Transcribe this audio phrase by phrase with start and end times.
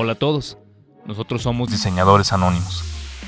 [0.00, 0.56] Hola a todos,
[1.06, 2.84] nosotros somos Diseñadores Anónimos.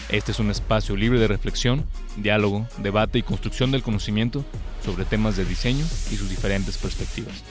[0.08, 1.84] Este es un espacio libre de reflexión,
[2.16, 4.44] diálogo, debate y construcción del conocimiento
[4.84, 7.42] sobre temas de diseño y sus diferentes perspectivas.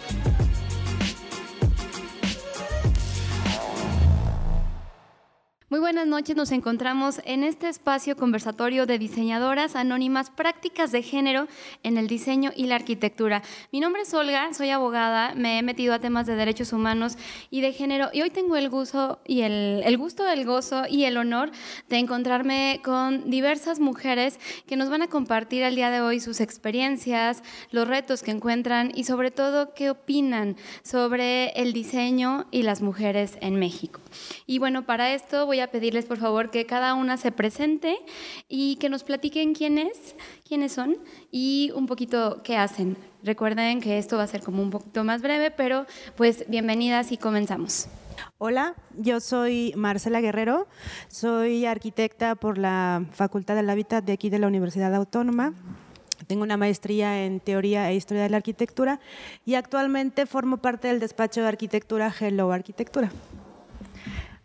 [5.71, 11.47] Muy buenas noches, nos encontramos en este espacio conversatorio de diseñadoras anónimas prácticas de género
[11.83, 13.43] en el diseño y la arquitectura.
[13.71, 17.19] Mi nombre es Olga, soy abogada, me he metido a temas de derechos humanos
[17.51, 21.04] y de género y hoy tengo el gusto y el, el gusto, el gozo y
[21.04, 21.51] el honor
[21.87, 26.42] de encontrarme con diversas mujeres que nos van a compartir al día de hoy sus
[26.42, 32.81] experiencias, los retos que encuentran y sobre todo qué opinan sobre el diseño y las
[32.81, 34.02] mujeres en México.
[34.47, 37.97] Y bueno, para esto voy a pedirles por favor que cada una se presente
[38.47, 40.16] y que nos platiquen quiénes,
[40.47, 40.97] quiénes son
[41.31, 42.97] y un poquito qué hacen.
[43.23, 47.17] Recuerden que esto va a ser como un poquito más breve, pero pues bienvenidas y
[47.17, 47.88] comenzamos.
[48.38, 50.67] Hola, yo soy Marcela Guerrero,
[51.08, 55.53] soy arquitecta por la Facultad del Hábitat de aquí de la Universidad Autónoma.
[56.28, 59.00] Tengo una maestría en Teoría e Historia de la Arquitectura
[59.45, 63.12] y actualmente formo parte del despacho de arquitectura Hello Arquitectura.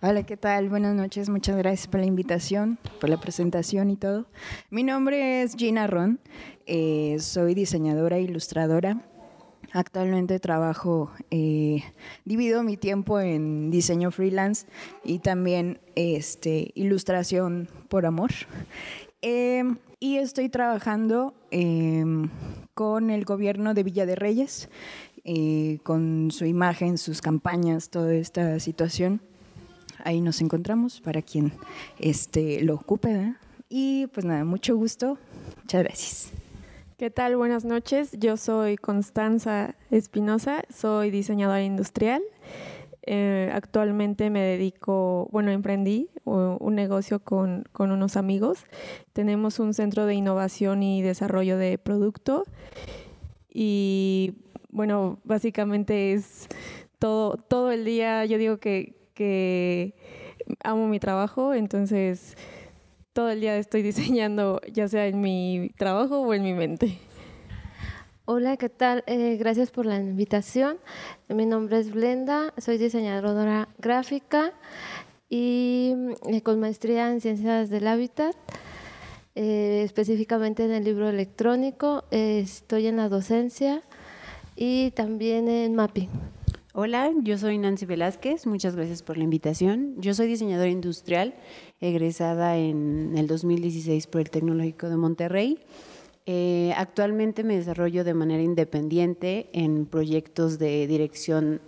[0.06, 0.68] Hola, ¿qué tal?
[0.68, 4.26] Buenas noches, muchas gracias por la invitación, por la presentación y todo.
[4.68, 6.20] Mi nombre es Gina Ron,
[6.66, 9.00] eh, soy diseñadora e ilustradora.
[9.72, 11.84] Actualmente trabajo, eh,
[12.26, 14.66] divido mi tiempo en diseño freelance
[15.04, 18.30] y también este, ilustración por amor.
[19.22, 22.28] Em, y estoy trabajando em,
[22.74, 24.68] con el gobierno de Villa de Reyes,
[25.24, 29.22] eh, con su imagen, sus campañas, toda esta situación
[30.04, 31.52] ahí nos encontramos para quien
[31.98, 33.34] este, lo ocupe.
[33.68, 35.18] Y pues nada, mucho gusto.
[35.62, 36.32] Muchas gracias.
[36.96, 37.36] ¿Qué tal?
[37.36, 38.12] Buenas noches.
[38.18, 42.22] Yo soy Constanza Espinosa, soy diseñadora industrial.
[43.06, 48.64] Eh, actualmente me dedico, bueno, emprendí un negocio con, con, unos amigos.
[49.12, 52.44] Tenemos un centro de innovación y desarrollo de producto.
[53.52, 54.34] Y
[54.70, 56.48] bueno, básicamente es
[56.98, 59.94] todo, todo el día, yo digo que que
[60.62, 62.36] amo mi trabajo, entonces
[63.12, 66.98] todo el día estoy diseñando, ya sea en mi trabajo o en mi mente.
[68.26, 69.04] Hola, ¿qué tal?
[69.06, 70.78] Eh, gracias por la invitación.
[71.28, 74.54] Mi nombre es Blenda, soy diseñadora gráfica
[75.28, 75.94] y
[76.28, 78.34] eh, con maestría en ciencias del hábitat,
[79.34, 82.04] eh, específicamente en el libro electrónico.
[82.10, 83.82] estoy en la docencia
[84.56, 86.08] y también en mapping.
[86.76, 89.94] Hola, yo soy Nancy Velázquez, muchas gracias por la invitación.
[89.98, 91.36] Yo soy diseñadora industrial,
[91.80, 95.60] egresada en el 2016 por el Tecnológico de Monterrey.
[96.26, 101.60] Eh, actualmente me desarrollo de manera independiente en proyectos de dirección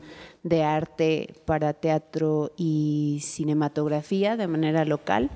[0.42, 5.30] de arte para teatro y cinematografía de manera local.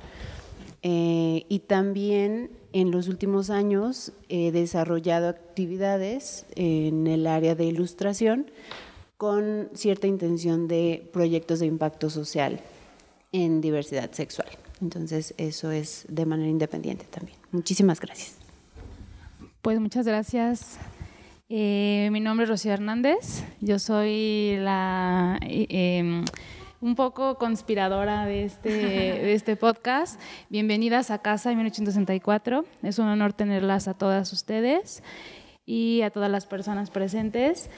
[0.82, 8.46] Eh, y también en los últimos años he desarrollado actividades en el área de ilustración
[9.20, 12.58] con cierta intención de proyectos de impacto social
[13.32, 14.48] en diversidad sexual.
[14.80, 17.36] Entonces, eso es de manera independiente también.
[17.52, 18.38] Muchísimas gracias.
[19.60, 20.78] Pues muchas gracias.
[21.50, 23.44] Eh, mi nombre es Rocío Hernández.
[23.60, 26.24] Yo soy la em,
[26.80, 30.18] un poco conspiradora de este, de este podcast.
[30.48, 32.64] Bienvenidas a Casa en 1864.
[32.84, 35.02] Es un honor tenerlas a todas ustedes
[35.66, 37.68] y a todas las personas presentes.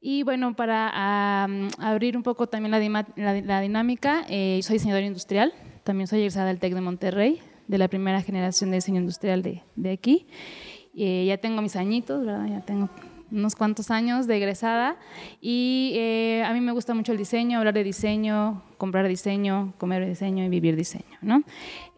[0.00, 1.44] Y bueno, para
[1.78, 2.70] abrir un poco también
[3.16, 5.52] la, dinámica, eh, soy diseñadora industrial,
[5.84, 9.62] también soy egresada del TEC de Monterrey, de la primera generación de diseño industrial de,
[9.76, 10.26] de aquí.
[10.96, 12.46] Eh, ya tengo mis añitos, ¿verdad?
[12.48, 12.88] Ya tengo
[13.30, 14.96] unos cuantos años de egresada
[15.40, 20.06] y eh, a mí me gusta mucho el diseño, hablar de diseño, comprar diseño, comer
[20.06, 21.18] diseño y vivir diseño.
[21.20, 21.42] ¿no?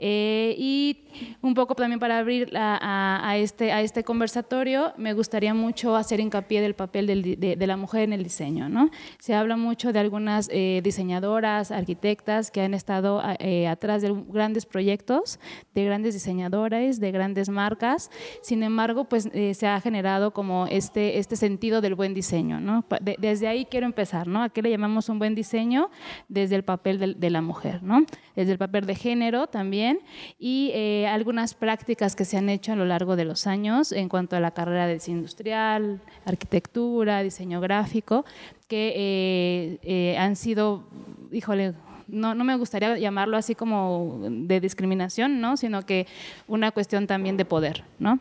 [0.01, 0.99] Eh, y
[1.41, 6.61] un poco también para abrir a, este, a este conversatorio, me gustaría mucho hacer hincapié
[6.61, 8.69] del papel de, la mujer en el diseño.
[8.69, 8.91] ¿no?
[9.21, 14.67] Se habla mucho de algunas eh, diseñadoras, arquitectas que han estado eh, atrás de grandes
[14.67, 15.39] proyectos,
[15.77, 18.11] de grandes diseñadores, de grandes marcas.
[18.43, 22.59] Sin embargo, pues se ha generado como este, este sentido del buen diseño.
[22.59, 22.85] ¿no?
[23.19, 24.27] desde ahí quiero empezar.
[24.27, 24.43] ¿no?
[24.43, 25.91] ¿A qué le llamamos un buen diseño?
[26.29, 28.07] Desde el papel de, la mujer, ¿no?
[28.35, 30.01] desde el papel de género también
[30.39, 34.09] y eh, algunas prácticas que se han hecho a lo largo de los años en
[34.09, 38.25] cuanto a la carrera de industrial, arquitectura, diseño gráfico,
[38.69, 40.85] que eh, eh, han sido,
[41.31, 41.75] híjole,
[42.09, 45.57] no, no, me gustaría llamarlo así como de discriminación, ¿no?
[45.59, 46.07] sino que
[46.47, 47.85] una cuestión también de poder.
[47.99, 48.19] ¿no?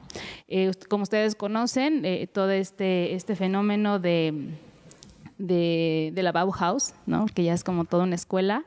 [0.89, 4.51] como ustedes conocen, todo este, este fenómeno de
[5.41, 7.25] de, la Bauhaus, ¿no?
[7.25, 8.63] que ya es como toda una escuela.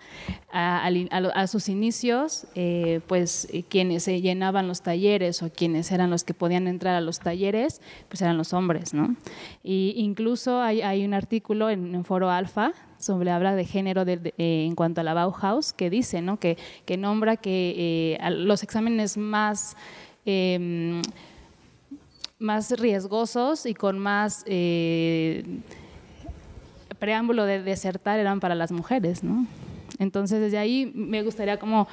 [0.53, 6.25] A, sus inicios, eh, pues eh, quienes se llenaban los talleres o quienes eran los
[6.25, 8.95] que podían entrar a los talleres, pues eran los hombres.
[8.95, 9.17] ¿no?
[9.63, 15.01] Y incluso hay, un artículo en, Foro Alfa sobre habla de género eh, en cuanto
[15.01, 16.39] a la Bauhaus que dice ¿no?
[16.39, 19.77] que, que nombra que los exámenes más
[20.27, 21.03] em,
[22.39, 24.45] más riesgosos y con más
[26.99, 29.47] preámbulo de desertar eran para las mujeres, ¿no?
[29.99, 31.89] Entonces, desde ahí me gustaría como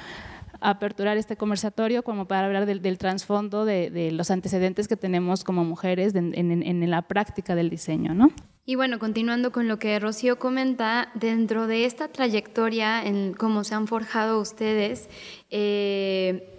[0.60, 6.14] aperturar este conversatorio como para hablar del, trasfondo de, los antecedentes que tenemos como mujeres
[6.14, 8.30] en, la práctica del diseño, ¿no?
[8.64, 13.74] Y bueno, continuando con lo que Rocío comenta, dentro de esta trayectoria en cómo se
[13.74, 15.08] han forjado ustedes,
[15.50, 16.51] eh,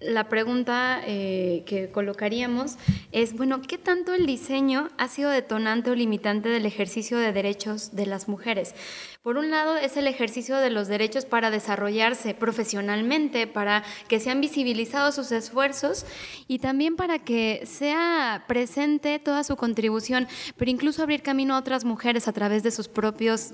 [0.00, 2.76] la pregunta eh, que colocaríamos
[3.12, 7.94] es, bueno, ¿qué tanto el diseño ha sido detonante o limitante del ejercicio de derechos
[7.94, 8.74] de las mujeres?
[9.22, 14.40] Por un lado, es el ejercicio de los derechos para desarrollarse profesionalmente, para que sean
[14.40, 16.06] visibilizados sus esfuerzos
[16.48, 20.26] y también para que sea presente toda su contribución,
[20.56, 23.50] pero incluso abrir camino a otras mujeres a través de sus propios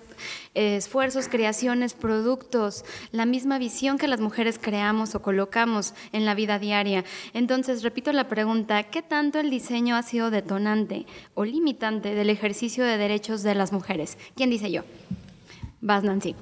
[0.54, 6.36] eh, esfuerzos, creaciones, productos, la misma visión que las mujeres creamos o colocamos en la
[6.36, 7.04] vida diaria.
[7.34, 12.84] Entonces, repito la pregunta, ¿qué tanto el diseño ha sido detonante o limitante del ejercicio
[12.84, 14.16] de derechos de las mujeres?
[14.36, 14.84] ¿Quién dice yo?
[15.86, 16.34] Vas, Nancy.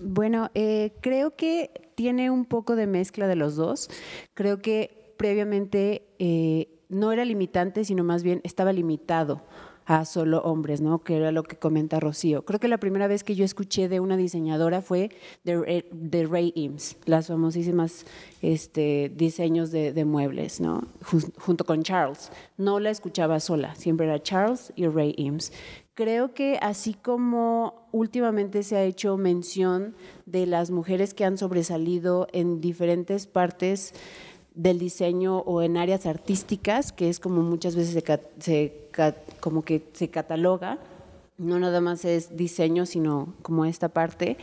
[0.00, 3.90] Bueno, eh, creo que tiene un poco de mezcla de los dos.
[4.34, 9.42] Creo que previamente eh, no era limitante, sino más bien estaba limitado
[9.84, 11.00] a solo hombres, ¿no?
[11.02, 12.44] Que era lo que comenta Rocío.
[12.44, 15.10] Creo que la primera vez que yo escuché de una diseñadora fue
[15.42, 18.04] de, Ray Eames, las famosísimas
[18.42, 20.84] este, diseños de, muebles, ¿no?
[21.38, 22.30] Junto con Charles.
[22.56, 25.52] No la escuchaba sola, siempre era Charles y Ray Eames.
[25.96, 29.94] Creo que así como últimamente se ha hecho mención
[30.26, 33.94] de las mujeres que han sobresalido en diferentes partes
[34.54, 38.04] del diseño o en áreas artísticas, que es como muchas veces
[38.40, 38.90] se,
[39.40, 40.78] como que se cataloga,
[41.38, 44.36] no nada más es diseño, sino como esta parte.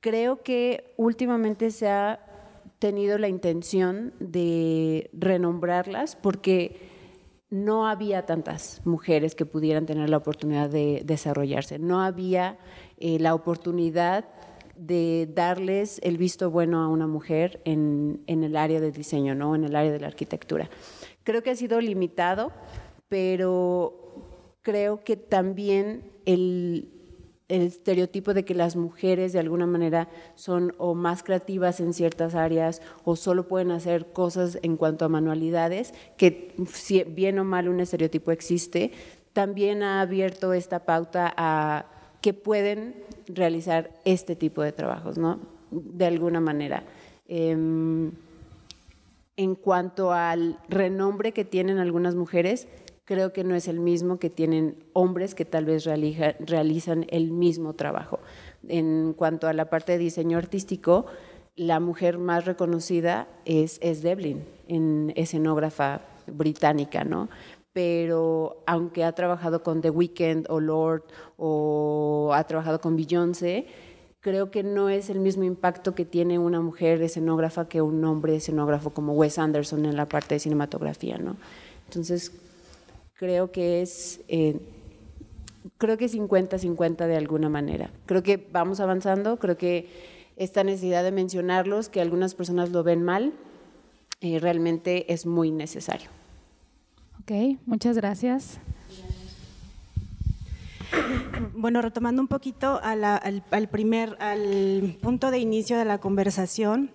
[0.00, 2.18] Creo que últimamente se ha
[2.80, 6.97] tenido la intención de renombrarlas porque
[7.50, 12.58] no había tantas mujeres que pudieran tener la oportunidad de desarrollarse, no había
[12.98, 14.26] eh, la oportunidad
[14.76, 19.54] de darles el visto bueno a una mujer en, el área de diseño, ¿no?
[19.54, 20.70] en el área de la arquitectura.
[21.24, 22.52] Creo que ha sido limitado,
[23.08, 26.97] pero creo que también el,
[27.48, 32.34] el estereotipo de que las mujeres de alguna manera son o más creativas en ciertas
[32.34, 37.68] áreas o solo pueden hacer cosas en cuanto a manualidades, que si bien o mal
[37.68, 38.92] un estereotipo existe,
[39.32, 41.86] también ha abierto esta pauta a
[42.20, 42.96] que pueden
[43.28, 45.38] realizar este tipo de trabajos, ¿no?
[45.70, 46.84] De alguna manera.
[47.28, 48.10] Em,
[49.36, 52.66] en cuanto al renombre que tienen algunas mujeres,
[53.08, 57.72] creo que no es el mismo que tienen hombres que tal vez realizan el mismo
[57.72, 58.18] trabajo.
[58.68, 61.06] En cuanto a la parte de diseño artístico,
[61.56, 67.30] la mujer más reconocida es, es Devlin, en escenógrafa británica, ¿no?
[67.72, 71.04] Pero aunque ha trabajado con The Weeknd o Lord
[71.38, 73.68] o ha trabajado con Beyoncé,
[74.20, 78.36] creo que no es el mismo impacto que tiene una mujer escenógrafa que un hombre
[78.36, 81.38] escenógrafo como Wes Anderson en la parte de cinematografía, ¿no?
[81.86, 82.32] Entonces,
[83.18, 84.60] creo que es, eh,
[85.76, 87.90] creo que 50-50 de alguna manera.
[88.06, 89.88] Creo que vamos avanzando, creo que
[90.36, 93.32] esta necesidad de mencionarlos, que algunas personas lo ven mal,
[94.20, 96.08] eh, realmente es muy necesario.
[97.20, 98.60] Ok, muchas gracias.
[101.54, 106.92] Bueno, retomando un poquito al, primer, al punto de inicio de la conversación,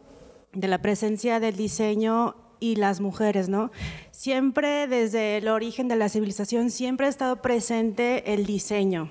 [0.54, 3.72] de la presencia del diseño y las mujeres, ¿no?
[4.12, 9.10] Siempre desde el origen de la civilización, siempre ha estado presente el diseño.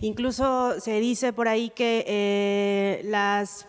[0.00, 3.66] Incluso se dice por ahí que eh, las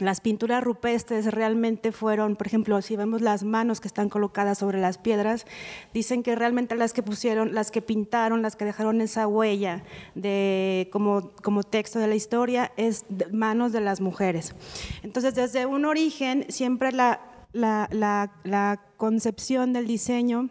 [0.00, 4.80] las pinturas rupestres realmente fueron, por ejemplo, si vemos las manos que están colocadas sobre
[4.80, 5.46] las piedras,
[5.92, 9.82] dicen que realmente las que pusieron, las que pintaron, las que dejaron esa huella
[10.14, 14.54] de, como, como texto de la historia, es manos de las mujeres.
[15.02, 17.20] Entonces, desde un origen, siempre la,
[17.52, 20.50] la, concepción del diseño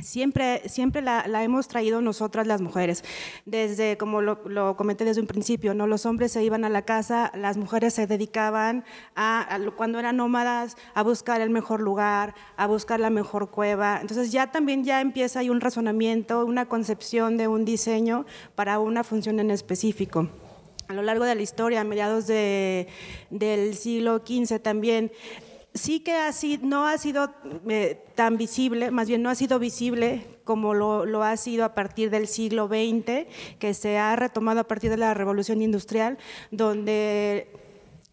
[0.00, 3.04] siempre, siempre la, hemos traído nosotras las mujeres.
[3.44, 5.86] Desde, como lo, comenté desde un principio, ¿no?
[5.86, 8.84] los hombres se iban a la casa, las mujeres se dedicaban
[9.16, 13.98] a, cuando eran nómadas, a buscar el mejor lugar, a buscar la mejor cueva.
[14.00, 19.04] Entonces ya también ya empieza ahí un razonamiento, una concepción de un diseño para una
[19.04, 20.28] función en específico
[20.88, 22.86] a lo largo de la historia, a mediados de,
[23.30, 25.10] del siglo XV también,
[25.74, 26.16] sí que
[26.62, 27.32] no ha sido
[27.68, 32.10] eh, tan visible, más bien no ha sido visible como lo, ha sido a partir
[32.10, 33.26] del siglo XX,
[33.58, 36.18] que se ha retomado a partir de la revolución industrial,
[36.50, 37.48] donde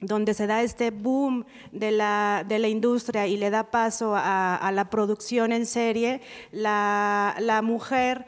[0.01, 4.71] donde se da este boom de la, de la industria y le da paso a,
[4.73, 6.21] la producción en serie,
[6.53, 8.25] la, mujer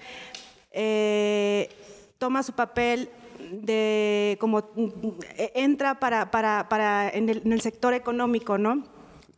[0.74, 1.70] eh,
[2.18, 3.10] toma su papel
[3.54, 4.70] de como
[5.38, 8.84] entra para, para, para en, el, en el sector económico, ¿no?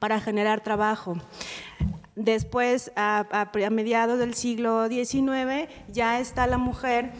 [0.03, 1.15] Para generar trabajo.
[2.17, 7.11] Después, a, mediados del siglo XIX, ya está la mujer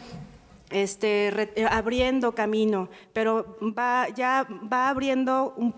[0.68, 5.74] este, abriendo camino, pero va, ya va abriendo un,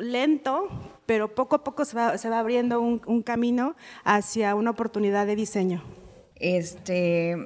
[0.00, 0.66] lento,
[1.06, 5.84] pero poco a poco se va, abriendo un, camino hacia una oportunidad de diseño.
[6.34, 7.36] Este,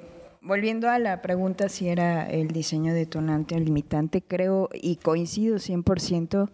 [0.40, 6.48] volviendo a la pregunta si era el diseño detonante o limitante, creo y coincido 100%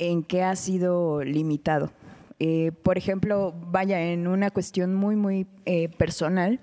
[0.00, 1.92] en qué ha sido limitado.
[2.40, 6.58] Eh, por ejemplo, vaya, en una cuestión muy, muy eh, personal,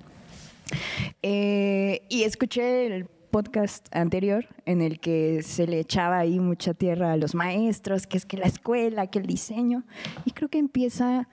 [1.22, 7.13] eh, y escuché el podcast anterior en el que se le echaba ahí mucha tierra
[7.13, 9.84] a los maestros, que es que la escuela, que el diseño,
[10.25, 11.29] y creo que empieza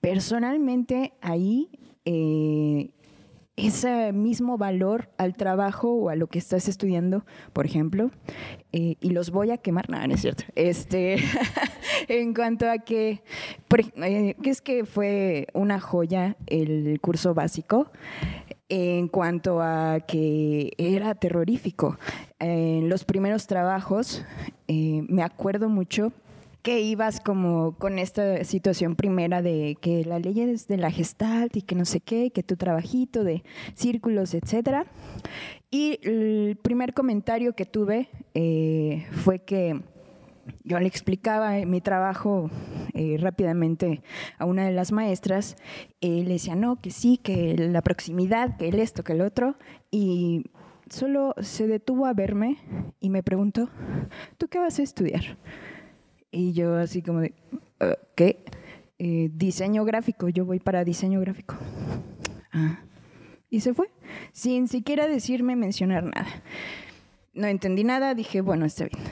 [0.00, 1.70] personalmente ahí
[3.66, 8.10] ese mismo valor al trabajo o a lo que estás estudiando, por ejemplo,
[8.72, 10.44] eh, y los voy a quemar, no, no es cierto.
[10.54, 11.16] Este,
[12.08, 13.22] en cuanto a que,
[13.96, 17.90] eh, que es que fue una joya el curso básico,
[18.68, 21.98] en cuanto a que era terrorífico.
[22.38, 24.24] En los primeros trabajos,
[24.68, 26.12] eh, me acuerdo mucho
[26.62, 31.56] que ibas como con esta situación primera de que la ley es de la gestalt
[31.56, 33.42] y que no sé qué, que tu trabajito de
[33.74, 34.86] círculos, etcétera.
[35.70, 39.80] Y el primer comentario que tuve eh, fue que
[40.64, 42.50] yo le explicaba mi trabajo
[42.92, 44.02] eh, rápidamente
[44.38, 45.56] a una de las maestras,
[46.00, 49.56] y le decía, no, que sí, que la proximidad, que el esto, que el otro,
[49.90, 50.44] y
[50.88, 52.58] solo se detuvo a verme
[53.00, 53.68] y me preguntó,
[54.38, 55.38] ¿tú qué vas a estudiar?
[56.30, 57.34] Y yo así como de,
[57.80, 58.44] ah, ¿qué?
[58.98, 61.56] Eh, diseño gráfico, yo voy para diseño gráfico.
[62.52, 62.80] Ah.
[63.48, 63.90] Y se fue,
[64.32, 66.28] sin siquiera decirme mencionar nada.
[67.32, 69.02] No entendí nada, dije, bueno, está bien.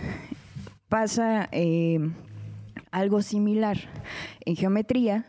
[0.89, 1.99] Pasa eh,
[2.91, 3.79] algo similar
[4.45, 5.27] en geometría,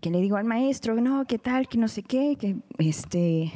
[0.00, 1.68] que le digo al maestro, no, ¿qué tal?
[1.68, 3.52] Que no sé qué, que este,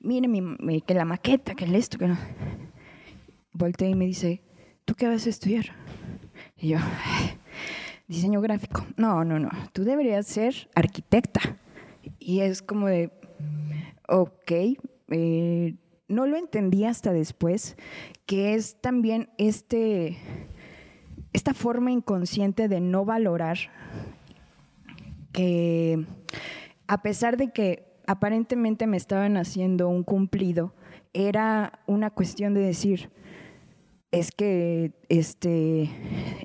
[0.00, 2.18] mire, mi, que la maqueta, que el esto, que no.
[3.52, 4.42] Voltea y me dice,
[4.84, 5.74] ¿tú qué vas a estudiar?
[6.58, 6.78] Y yo,
[8.08, 8.84] diseño gráfico.
[8.96, 11.58] No, no, no, tú deberías ser arquitecta.
[12.18, 13.10] Y es como de,
[14.08, 14.52] ok,
[15.08, 15.74] eh,
[16.08, 17.76] no lo entendí hasta después,
[18.26, 20.16] que es también este,
[21.32, 23.58] esta forma inconsciente de no valorar
[25.32, 26.06] que
[26.86, 30.72] a pesar de que aparentemente me estaban haciendo un cumplido,
[31.12, 33.10] era una cuestión de decir,
[34.12, 35.90] es que, este,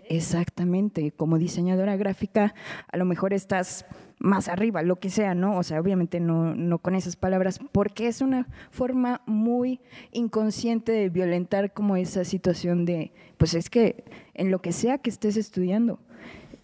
[0.09, 2.53] exactamente, como diseñadora gráfica,
[2.87, 3.85] a lo mejor estás
[4.19, 5.57] más arriba, lo que sea, ¿no?
[5.57, 9.79] O sea, obviamente no, no con esas palabras, porque es una forma muy
[10.11, 14.03] inconsciente de violentar como esa situación de, pues es que
[14.33, 15.99] en lo que sea que estés estudiando,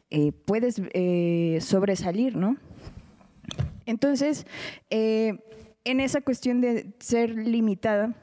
[0.10, 2.58] eh, puedes eh, sobresalir, ¿no?
[3.86, 4.46] Entonces,
[4.90, 5.40] eh,
[5.84, 8.16] en esa cuestión de ser limitada,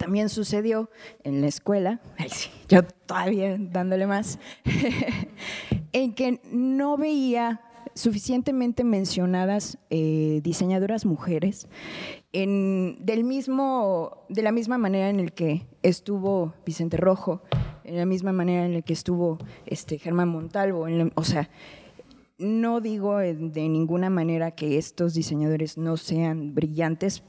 [0.00, 0.88] también sucedió
[1.24, 2.00] en la escuela,
[2.70, 4.38] yo todavía dándole más,
[5.92, 7.60] en que no veía
[7.94, 11.68] suficientemente mencionadas eh, diseñadoras mujeres
[12.32, 17.42] en, del mismo, de la misma manera en el que estuvo Vicente Rojo,
[17.84, 21.50] en la misma manera en la que estuvo este, Germán Montalvo, o sea,
[22.38, 27.22] no digo de ninguna manera que estos diseñadores no sean brillantes,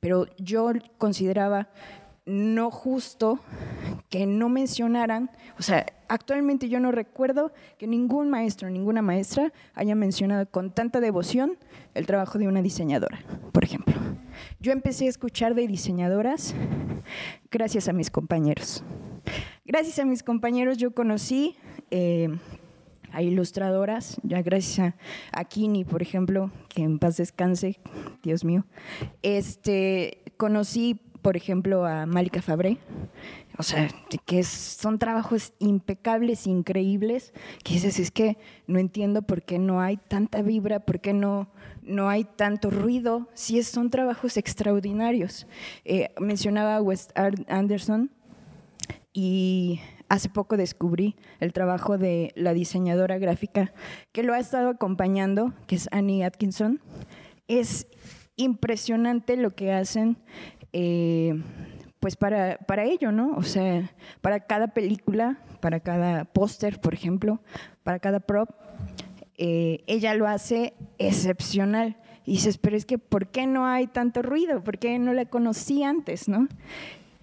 [0.00, 1.68] pero yo consideraba
[2.26, 3.40] no justo
[4.08, 9.94] que no mencionaran, o sea, actualmente yo no recuerdo que ningún maestro, ninguna maestra haya
[9.94, 11.58] mencionado con tanta devoción
[11.94, 13.20] el trabajo de una diseñadora,
[13.52, 13.94] por ejemplo.
[14.60, 16.54] Yo empecé a escuchar de diseñadoras
[17.50, 18.82] gracias a mis compañeros.
[19.64, 21.56] Gracias a mis compañeros yo conocí
[21.90, 22.28] eh,
[23.14, 24.94] a ilustradoras, ya gracias
[25.32, 27.78] a, Kini, por ejemplo, que en paz descanse,
[28.22, 28.66] Dios mío,
[29.22, 32.76] este, conocí, por ejemplo, a Malika Fabré,
[33.56, 33.88] o sea,
[34.26, 37.32] que son trabajos impecables, increíbles,
[37.64, 41.48] que dices, es que no entiendo por qué no hay tanta vibra, por qué no,
[41.82, 45.46] no hay tanto ruido, si son trabajos extraordinarios.
[45.86, 47.10] Eh, mencionaba a West
[47.48, 48.10] Anderson
[49.14, 53.72] y hace poco descubrí el trabajo de la diseñadora gráfica
[54.12, 56.82] que lo ha estado acompañando, que es Annie Atkinson.
[57.48, 57.86] Es
[58.36, 60.18] impresionante lo que hacen.
[60.76, 61.40] Eh,
[62.00, 63.36] pues para, para ello, ¿no?
[63.36, 67.40] O sea, para cada película, para cada póster, por ejemplo,
[67.84, 68.50] para cada prop,
[69.38, 71.96] eh, ella lo hace excepcional.
[72.26, 74.64] Y dices, pero es que, ¿por qué no hay tanto ruido?
[74.64, 76.48] ¿Por qué no la conocí antes, no?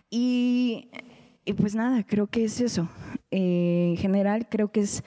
[0.10, 0.90] Y,
[1.58, 2.88] pues nada, creo que es eso.
[3.32, 5.04] Eh, en general, creo que es,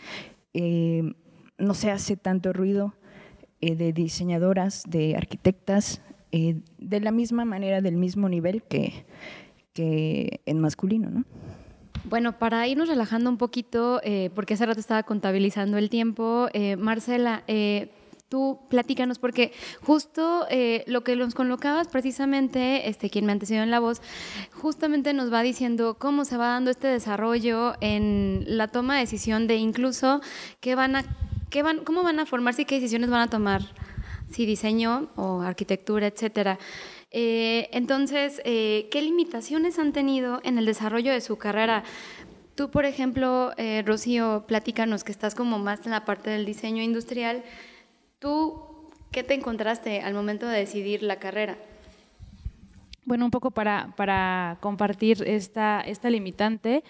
[1.57, 2.95] no se hace tanto ruido
[3.61, 6.03] de diseñadoras, de arquitectas,
[6.79, 9.05] de la misma manera, del mismo nivel que,
[9.73, 11.25] que en masculino, ¿no?
[12.05, 16.77] Bueno, para irnos relajando un poquito, eh, porque hace rato estaba contabilizando el tiempo, eh,
[16.77, 17.89] Marcela, eh,
[18.29, 20.47] tú platícanos, porque justo
[20.87, 24.03] lo que nos colocabas precisamente, este, quien me antecedió en la voz,
[24.53, 29.47] justamente nos va diciendo cómo se va dando este desarrollo en la toma de decisión
[29.47, 30.21] de incluso
[30.61, 31.05] qué van a,
[31.49, 33.63] qué van, cómo van a formarse y qué decisiones van a tomar,
[34.35, 36.59] si diseño o arquitectura, etcétera.
[37.11, 41.85] Eh, entonces, eh, ¿qué limitaciones han tenido en el desarrollo de su carrera?
[42.57, 46.83] Tú, por ejemplo, eh, Rocío, platícanos que estás como más en la parte del diseño
[46.83, 47.45] industrial.
[48.19, 51.57] ¿Tú qué te encontraste al momento de decidir la carrera?
[53.07, 56.83] Bueno, un poco para, para compartir esta, esta limitante,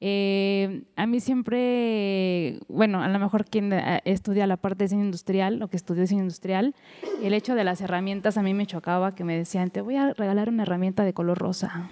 [0.00, 5.04] eh, a mí siempre, bueno, a lo mejor quien eh, estudia la parte de diseño
[5.04, 6.74] industrial o que estudió diseño industrial,
[7.22, 10.12] el hecho de las herramientas a mí me chocaba que me decían, te voy a
[10.12, 11.88] regalar una herramienta de color rosa.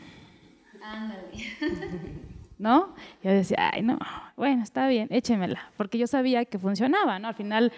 [0.82, 1.22] Ándale.
[2.58, 2.94] ¿no?
[3.22, 3.98] Yo decía, ay, no,
[4.36, 7.28] bueno, está bien, échemela, porque yo sabía que funcionaba, ¿no?
[7.28, 7.72] Al final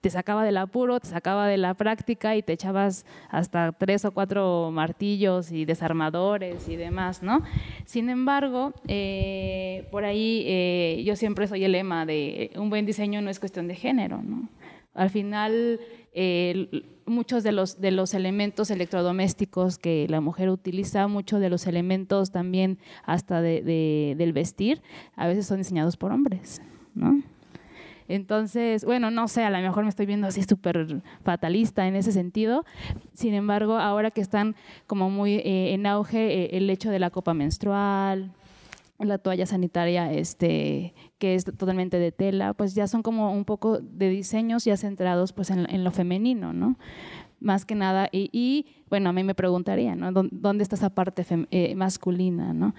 [0.00, 4.12] te sacaba del apuro, te sacaba de la práctica y te echabas hasta tres o
[4.12, 7.42] cuatro martillos y desarmadores y demás, ¿no?
[7.84, 13.20] Sin embargo, eh, por ahí eh, yo siempre soy el lema de un buen diseño
[13.20, 14.48] no es cuestión de género, ¿no?
[14.92, 15.78] Al final,
[17.06, 22.32] muchos de los, de los elementos electrodomésticos que la mujer utiliza, muchos de los elementos
[22.32, 24.82] también hasta del vestir,
[25.14, 26.60] a veces son diseñados por hombres,
[26.94, 27.22] ¿no?
[28.10, 32.10] Entonces, bueno, no sé, a lo mejor me estoy viendo así súper fatalista en ese
[32.10, 32.64] sentido.
[33.14, 34.56] Sin embargo, ahora que están
[34.88, 38.32] como muy eh, en auge eh, el hecho de la copa menstrual,
[38.98, 43.78] la toalla sanitaria este que es totalmente de tela, pues ya son como un poco
[43.78, 46.76] de diseños ya centrados pues en, lo femenino, ¿no?
[47.40, 50.12] Más que nada, y, bueno, a mí me preguntaría, ¿no?
[50.12, 52.74] ¿Dónde está esa parte eh, masculina, ¿no?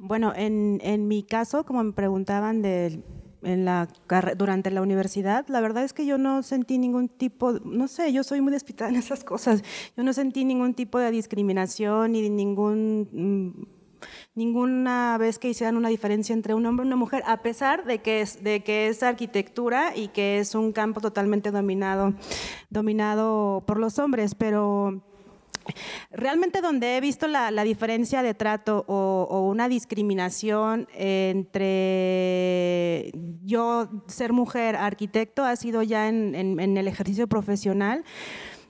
[0.00, 3.02] Bueno, en, en mi caso, como me preguntaban del
[3.42, 3.88] en la
[4.36, 8.24] durante la universidad, la verdad es que yo no sentí ningún tipo, no sé, yo
[8.24, 9.62] soy muy despistada en esas cosas.
[9.96, 13.78] Yo no sentí ningún tipo de discriminación ni ningún mm,
[14.34, 17.98] ninguna vez que hicieran una diferencia entre un hombre y una mujer, a pesar de
[17.98, 22.14] que es, de que es arquitectura y que es un campo totalmente dominado,
[22.70, 25.02] dominado por los hombres, pero
[26.10, 34.76] Realmente donde he visto la, diferencia de trato o, una discriminación entre yo ser mujer
[34.76, 38.04] arquitecto ha sido ya en, el ejercicio profesional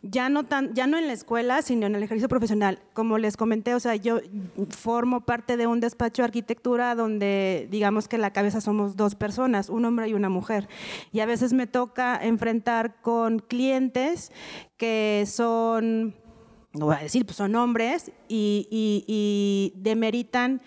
[0.03, 2.79] ya no tan, ya no en la escuela, sino en el ejercicio profesional.
[2.93, 4.21] Como les comenté, o sea, yo
[4.71, 9.69] formo parte de un despacho de arquitectura donde digamos que la cabeza somos dos personas,
[9.69, 10.69] un hombre y una mujer.
[11.11, 14.31] Y a veces me toca enfrentar con clientes
[14.77, 16.15] que son
[16.79, 20.61] no voy a decir, pues son hombres y, demeritan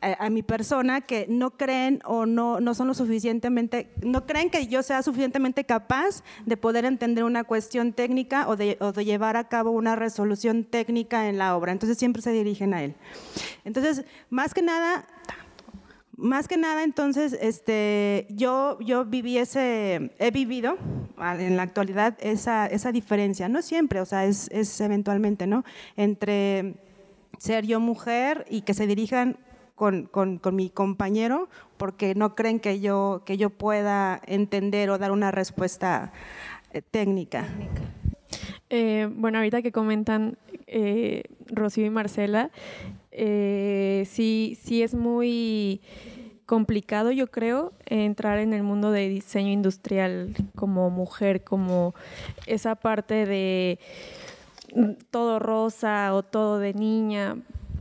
[0.00, 4.66] a, mi persona que no creen o no, no son lo suficientemente, no creen que
[4.66, 9.70] yo sea suficientemente capaz de poder entender una cuestión técnica o de llevar a cabo
[9.70, 11.72] una resolución técnica en la obra.
[11.72, 12.94] Entonces siempre se dirigen a él.
[13.64, 15.06] Entonces, más que nada,
[16.20, 20.76] más que nada, entonces, este, yo, yo viví ese, he vivido
[21.18, 25.64] en la actualidad esa, esa diferencia, no siempre, o sea, es, es eventualmente, ¿no?
[25.96, 26.74] Entre
[27.38, 29.38] ser yo mujer y que se dirijan
[29.74, 34.98] con, con, con, mi compañero porque no creen que yo, que yo pueda entender o
[34.98, 36.12] dar una respuesta
[36.72, 37.46] eh, técnica.
[38.68, 42.50] Eh, bueno, ahorita que comentan eh, Rocío y Marcela,
[43.12, 45.80] eh, sí, sí es muy
[46.46, 51.94] complicado, yo creo, entrar en el mundo de diseño industrial como mujer, como
[52.46, 53.78] esa parte de
[55.10, 57.36] todo rosa o todo de niña.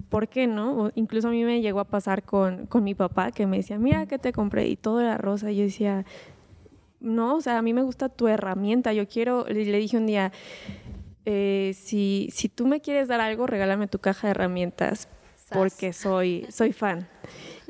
[0.09, 0.91] ¿Por qué no?
[0.95, 4.07] incluso a mí me llegó a pasar con, con mi papá que me decía, mira
[4.07, 5.51] que te compré y todo era rosa.
[5.51, 6.05] Y yo decía,
[6.99, 8.93] no, o sea, a mí me gusta tu herramienta.
[8.93, 10.31] Yo quiero, le dije un día,
[11.25, 15.07] eh, si, si tú me quieres dar algo, regálame tu caja de herramientas
[15.51, 17.07] porque soy, soy fan.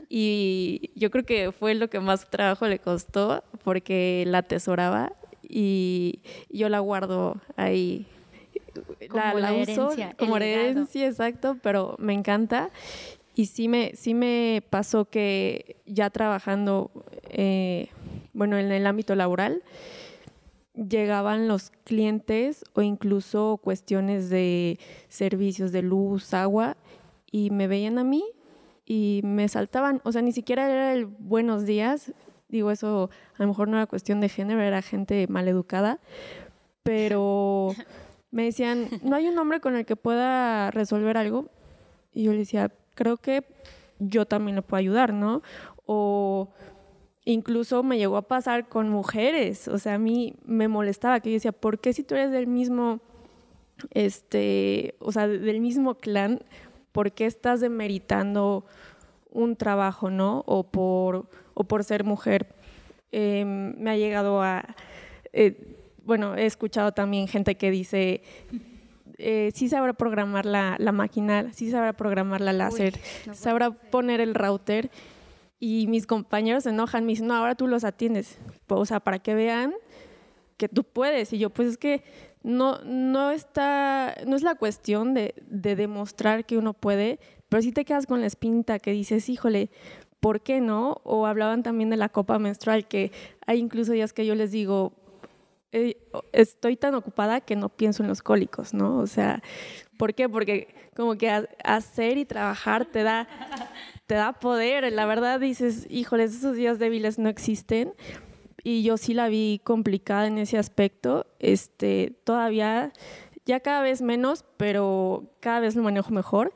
[0.09, 5.13] Y yo creo que fue lo que más trabajo le costó porque la atesoraba
[5.47, 8.07] y yo la guardo ahí.
[9.09, 12.69] Como la, herencia, como herencia, exacto, pero me encanta.
[13.35, 16.91] Y sí me, sí me pasó que ya trabajando,
[17.29, 17.89] eh,
[18.33, 19.63] bueno, en el ámbito laboral,
[20.73, 26.77] llegaban los clientes o incluso cuestiones de servicios de luz, agua,
[27.31, 28.23] y me veían a mí
[28.85, 30.01] y me saltaban.
[30.03, 32.13] O sea, ni siquiera era el buenos días.
[32.47, 35.99] Digo, eso a lo mejor no era cuestión de género, era gente maleducada.
[36.83, 37.69] Pero
[38.31, 41.49] me decían, ¿no hay un hombre con el que pueda resolver algo?
[42.13, 43.43] Y yo le decía, creo que
[43.99, 45.41] yo también le puedo ayudar, ¿no?
[45.85, 46.49] O
[47.25, 51.35] incluso me llegó a pasar con mujeres, o sea, a mí me molestaba que yo
[51.35, 53.01] decía, ¿por qué si tú eres del mismo,
[53.91, 56.41] este, o sea, del mismo clan,
[56.91, 58.65] por qué estás demeritando
[59.31, 60.43] un trabajo, ¿no?
[60.47, 62.55] O por, o por ser mujer.
[63.11, 64.75] Em, me ha llegado a,
[65.33, 68.23] eh, bueno, he escuchado también gente que dice,
[69.17, 72.99] eh, sí sabrá programar la, la, máquina, sí sabrá programar la láser,
[73.33, 74.89] sabrá poner el router
[75.59, 78.39] y mis compañeros se enojan, me dicen, no, ahora tú los atiendes.
[78.67, 79.73] O sea, para que vean
[80.57, 81.33] que tú puedes.
[81.33, 82.03] Y yo, pues es que
[82.49, 87.71] no, no está, no es la cuestión de, de demostrar que uno puede, pero si
[87.71, 89.71] te quedas con la espinta que dices, híjole,
[90.19, 91.01] ¿por qué no?
[91.03, 93.11] O hablaban también de la copa menstrual, que
[93.45, 94.93] hay incluso días que yo les digo,
[95.71, 95.97] eh,
[96.31, 98.97] estoy tan ocupada que no pienso en los cólicos, ¿no?
[98.97, 99.41] O sea,
[99.97, 100.27] ¿por qué?
[100.27, 103.27] Porque como que hacer y trabajar te da
[104.09, 104.91] te da poder.
[104.91, 107.93] La verdad dices, híjoles, esos días débiles no existen.
[108.63, 111.25] Y yo sí la vi complicada en ese aspecto.
[111.39, 112.93] Este, todavía,
[113.45, 116.53] ya cada vez menos, pero cada vez lo manejo mejor.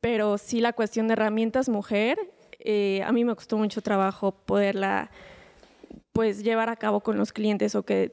[0.00, 2.18] Pero sí la cuestión de herramientas mujer,
[2.60, 5.10] eh, a mí me costó mucho trabajo poderla
[6.12, 8.12] pues llevar a cabo con los clientes o que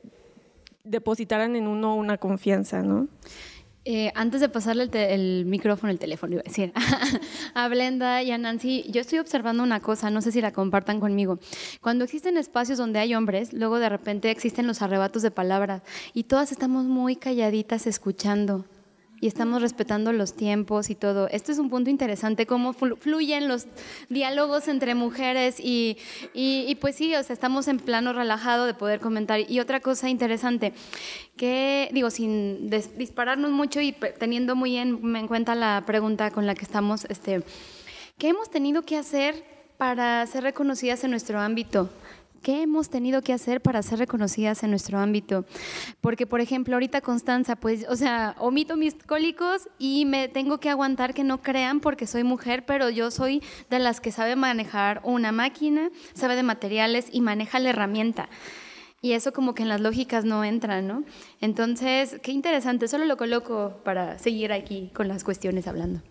[0.83, 3.07] depositaran en uno una confianza, ¿no?
[3.87, 6.73] Eh, antes de pasarle el, micrófono, el teléfono, iba a decir,
[7.53, 10.99] a Blenda y a Nancy, yo estoy observando una cosa, no sé si la compartan
[10.99, 11.37] conmigo.
[11.81, 15.83] Cuando existen espacios donde hay hombres, luego de repente existen los arrebatos de palabras
[16.15, 18.65] y todas estamos muy calladitas escuchando
[19.25, 21.27] y estamos respetando los tiempos y todo.
[21.29, 23.65] Esto es un punto interesante, cómo fluyen los
[24.07, 25.97] diálogos entre mujeres y,
[26.35, 29.39] y, pues sí, o sea, estamos en plano relajado de poder comentar.
[29.49, 30.73] Y otra cosa interesante,
[31.37, 36.53] que digo, sin dispararnos mucho y teniendo muy en, en, cuenta la pregunta con la
[36.53, 37.41] que estamos, este,
[38.19, 39.43] ¿qué hemos tenido que hacer
[39.77, 41.89] para ser reconocidas en nuestro ámbito?
[42.45, 45.45] ¿Qué hemos tenido que hacer para ser reconocidas en nuestro ámbito?
[45.99, 50.69] Porque, por ejemplo, ahorita Constanza, pues, o sea, omito mis cólicos y me tengo que
[50.69, 55.01] aguantar que no crean porque soy mujer, pero yo soy de las que sabe manejar
[55.03, 58.29] una máquina, sabe de materiales y maneja la herramienta.
[59.01, 61.03] Y eso como que en las lógicas no entra, ¿no?
[61.41, 66.03] Entonces, qué interesante, solo lo coloco para seguir aquí con las cuestiones hablando.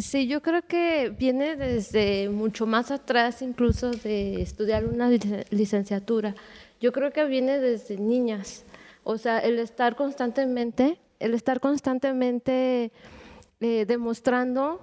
[0.00, 5.10] Sí, yo creo que viene desde mucho más atrás, incluso de estudiar una
[5.50, 6.34] licenciatura.
[6.80, 8.64] Yo creo que viene desde niñas.
[9.04, 12.92] O sea, el estar constantemente, el estar constantemente
[13.60, 14.80] eh, demostrando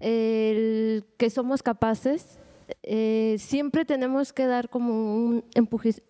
[0.00, 2.38] que somos capaces,
[2.82, 5.44] eh, siempre tenemos que dar como un,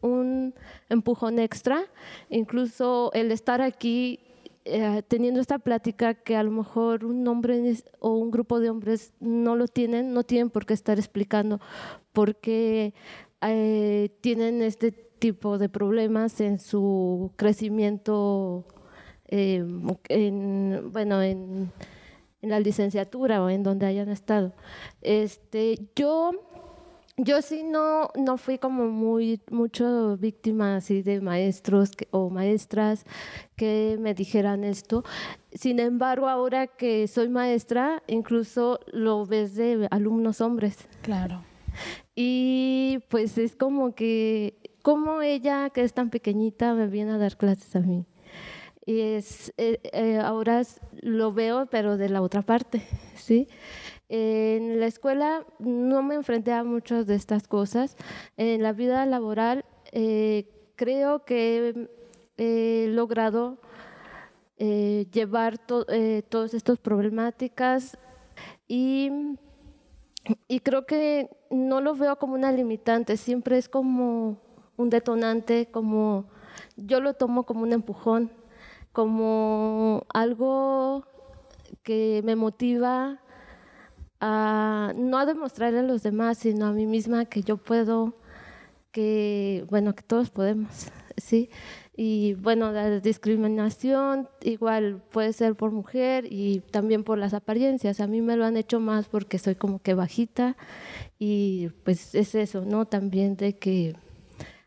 [0.00, 0.54] un
[0.88, 1.84] empujón extra.
[2.30, 4.20] Incluso el estar aquí
[4.70, 9.14] eh, teniendo esta plática que a lo mejor un hombre o un grupo de hombres
[9.18, 11.60] no lo tienen, no tienen por qué estar explicando
[12.12, 12.92] porque
[13.40, 18.66] eh, tienen este tipo de problemas en su crecimiento,
[19.28, 19.64] eh,
[20.08, 21.72] en, bueno, en,
[22.42, 24.54] en, la licenciatura o en donde hayan estado.
[25.00, 26.32] Este, yo
[27.18, 33.04] yo sí no, no fui como muy mucho víctima así de maestros o maestras
[33.56, 35.04] que me dijeran esto.
[35.52, 40.88] Sin embargo, ahora que soy maestra, incluso lo ves de alumnos hombres.
[41.02, 41.42] Claro.
[42.14, 47.36] Y pues es como que, como ella que es tan pequeñita me viene a dar
[47.36, 48.06] clases a mí.
[48.86, 50.62] Y es, eh, eh, ahora
[51.02, 52.82] lo veo, pero de la otra parte,
[53.14, 53.48] ¿sí?
[54.08, 57.96] En la escuela no me enfrenté a muchas de estas cosas.
[58.36, 61.88] En la vida laboral eh, creo que
[62.38, 63.58] he logrado
[64.56, 67.98] eh, llevar eh, todas estas problemáticas
[68.66, 69.36] y,
[70.46, 74.38] y creo que no lo veo como una limitante, siempre es como
[74.76, 76.26] un detonante, como
[76.76, 78.30] yo lo tomo como un empujón,
[78.92, 81.04] como algo
[81.82, 83.20] que me motiva
[84.20, 88.14] a no a demostrarle a los demás, sino a mí misma que yo puedo,
[88.92, 91.50] que bueno, que todos podemos, ¿sí?
[92.00, 98.00] Y bueno, la discriminación igual puede ser por mujer y también por las apariencias.
[98.00, 100.56] A mí me lo han hecho más porque soy como que bajita
[101.18, 102.86] y pues es eso, ¿no?
[102.86, 103.96] También de que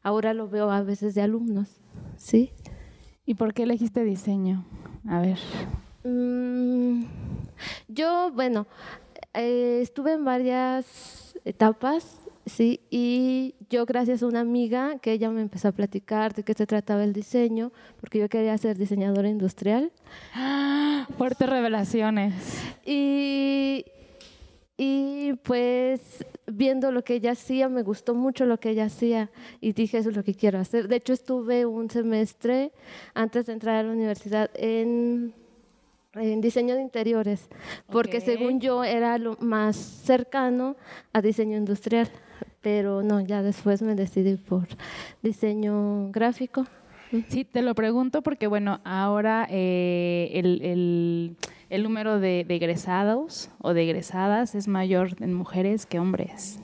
[0.03, 1.69] ahora lo veo a veces de alumnos,
[2.17, 2.51] ¿sí?
[3.25, 4.65] ¿Y por qué elegiste diseño?
[5.07, 5.37] A ver.
[6.03, 7.05] Mm,
[7.87, 8.67] yo, bueno,
[9.33, 15.41] eh, estuve en varias etapas, sí, y yo gracias a una amiga que ella me
[15.41, 19.91] empezó a platicar de qué se trataba el diseño, porque yo quería ser diseñadora industrial.
[21.17, 22.33] Fuertes revelaciones.
[22.85, 23.85] Y,
[24.77, 29.73] y pues viendo lo que ella hacía, me gustó mucho lo que ella hacía y
[29.73, 30.87] dije, eso es lo que quiero hacer.
[30.87, 32.71] De hecho, estuve un semestre
[33.13, 35.33] antes de entrar a la universidad en
[36.13, 37.47] en diseño de interiores,
[37.87, 40.75] porque según yo era lo más cercano
[41.13, 42.09] a diseño industrial,
[42.61, 44.67] pero no, ya después me decidí por
[45.21, 46.65] diseño gráfico.
[47.27, 51.35] Sí, te lo pregunto porque, bueno, ahora eh, el,
[51.69, 56.59] el, número de, egresados o de egresadas es mayor en mujeres que hombres.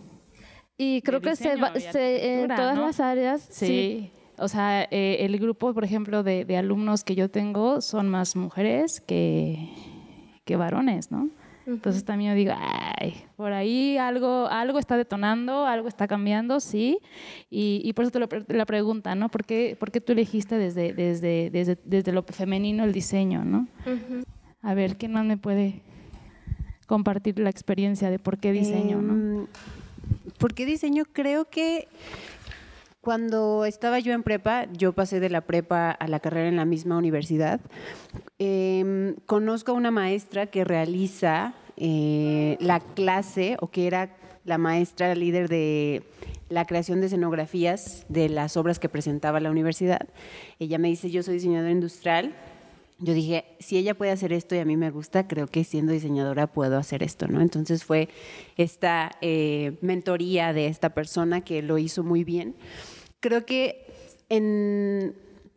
[0.78, 3.46] Y creo que se, se en todas las áreas.
[3.50, 4.12] sí.
[4.38, 9.02] O sea, eh, el grupo, por ejemplo, de, alumnos que yo tengo son más mujeres
[9.02, 9.70] que,
[10.46, 11.30] que varones, ¿no?
[11.66, 17.00] Entonces también yo digo, ay, por ahí algo, algo está detonando, algo está cambiando, sí.
[17.50, 19.28] Y, por eso te lo, la pregunta, ¿no?
[19.28, 23.68] ¿Por qué, ¿Por qué, tú elegiste desde, desde, desde, desde lo femenino el diseño, ¿no?
[24.62, 25.82] A ver, ¿quién más me puede
[26.86, 29.14] compartir la experiencia de por qué diseño, no?
[29.14, 29.48] Em,
[30.38, 31.04] ¿Por qué diseño?
[31.12, 31.90] Creo que
[33.08, 36.66] cuando estaba yo en prepa, yo pasé de la prepa a la carrera en la
[36.66, 37.62] misma universidad.
[38.38, 45.16] Em, conozco a una maestra que realiza eh, la clase o que era la maestra
[45.16, 46.04] líder de
[46.50, 50.10] la creación de escenografías de las obras que presentaba la universidad.
[50.60, 52.36] Ella me dice, yo soy diseñadora industrial.
[53.00, 55.94] Yo dije, si ella puede hacer esto y a mí me gusta, creo que siendo
[55.94, 57.40] diseñadora puedo hacer esto, ¿no?
[57.40, 58.10] Entonces fue
[58.58, 62.54] esta eh, mentoría de esta persona que lo hizo muy bien
[63.28, 63.84] creo que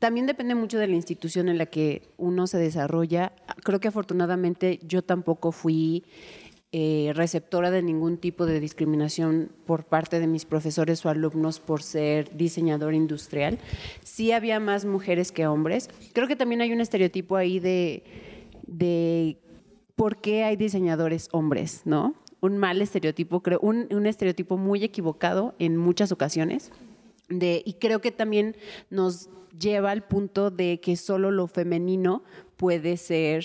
[0.00, 3.32] también depende mucho de la institución en la que uno se desarrolla.
[3.62, 6.02] Creo que afortunadamente yo tampoco fui
[6.72, 11.80] eh, receptora de ningún tipo de discriminación por parte de mis profesores o alumnos por
[11.82, 13.60] ser diseñador industrial.
[14.02, 15.90] Sí había más mujeres que hombres.
[16.12, 19.36] Creo que también hay un estereotipo ahí de,
[19.94, 22.16] por qué hay diseñadores hombres, ¿no?
[22.40, 26.72] Un mal estereotipo, creo, un estereotipo muy equivocado en muchas ocasiones
[27.30, 28.56] y creo que también
[28.90, 32.22] nos lleva al punto de que solo lo femenino
[32.56, 33.44] puede ser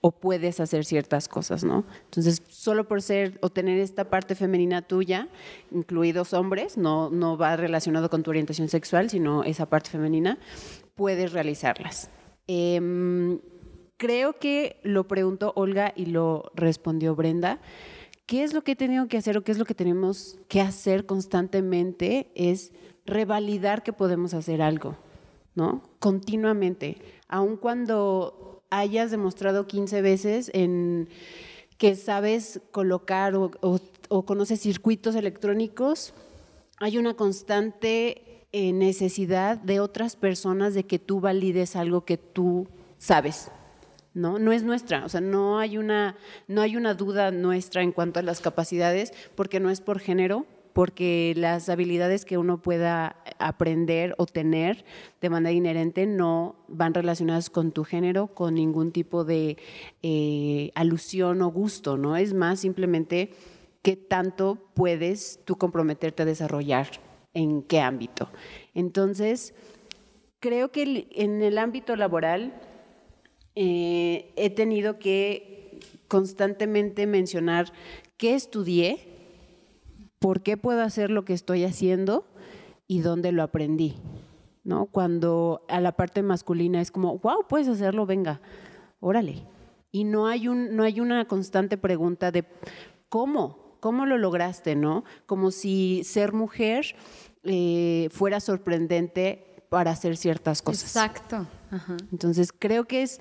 [0.00, 1.86] o puedes hacer ciertas cosas, ¿no?
[2.04, 5.28] Entonces, solo por ser o tener esta parte femenina tuya,
[5.70, 10.38] incluidos hombres, no, no va relacionado con tu orientación sexual, sino esa parte femenina,
[10.94, 12.10] puedes realizarlas.
[12.46, 13.40] Em,
[13.96, 17.60] creo que lo preguntó Olga y lo respondió Brenda.
[18.26, 20.62] ¿Qué es lo que he tenido que hacer o qué es lo que tenemos que
[20.62, 22.30] hacer constantemente?
[22.34, 22.72] Es
[23.04, 24.96] revalidar que podemos hacer algo,
[25.54, 25.82] ¿no?
[25.98, 26.96] Continuamente,
[27.28, 31.08] aun cuando hayas demostrado 15 veces en
[31.76, 33.50] que sabes colocar o,
[34.24, 36.14] conoces circuitos electrónicos,
[36.78, 42.68] hay una constante eh, necesidad de otras personas de que tú valides algo que tú
[42.96, 43.50] sabes.
[44.14, 44.38] ¿No?
[44.38, 46.16] No es nuestra, o sea, no hay una
[46.48, 50.46] no hay una duda nuestra en cuanto a las capacidades porque no es por género,
[50.72, 54.84] porque las habilidades que uno pueda aprender o tener
[55.20, 59.56] de manera inherente no van relacionadas con tu género, con ningún tipo de
[60.02, 62.16] eh, alusión o gusto, ¿no?
[62.16, 63.30] Es más simplemente
[63.82, 66.88] qué tanto puedes tú comprometerte a desarrollar
[67.34, 68.30] en qué ámbito.
[68.74, 69.54] Entonces,
[70.40, 72.52] creo que en el ámbito laboral
[73.54, 77.72] eh, he tenido que constantemente mencionar
[78.16, 79.08] qué estudié,
[80.18, 82.26] por qué puedo hacer lo que estoy haciendo
[82.86, 83.96] y dónde lo aprendí.
[84.64, 84.86] ¿no?
[84.86, 88.40] Cuando a la parte masculina es como, wow, puedes hacerlo, venga,
[89.00, 89.46] órale.
[89.92, 92.44] Y no hay, un, no hay una constante pregunta de
[93.08, 93.76] ¿cómo?
[93.78, 95.04] ¿Cómo lo lograste, no?
[95.26, 96.96] Como si ser mujer
[97.44, 100.84] eh, fuera sorprendente para hacer ciertas cosas.
[100.84, 101.46] Exacto.
[102.12, 103.20] Entonces, creo que es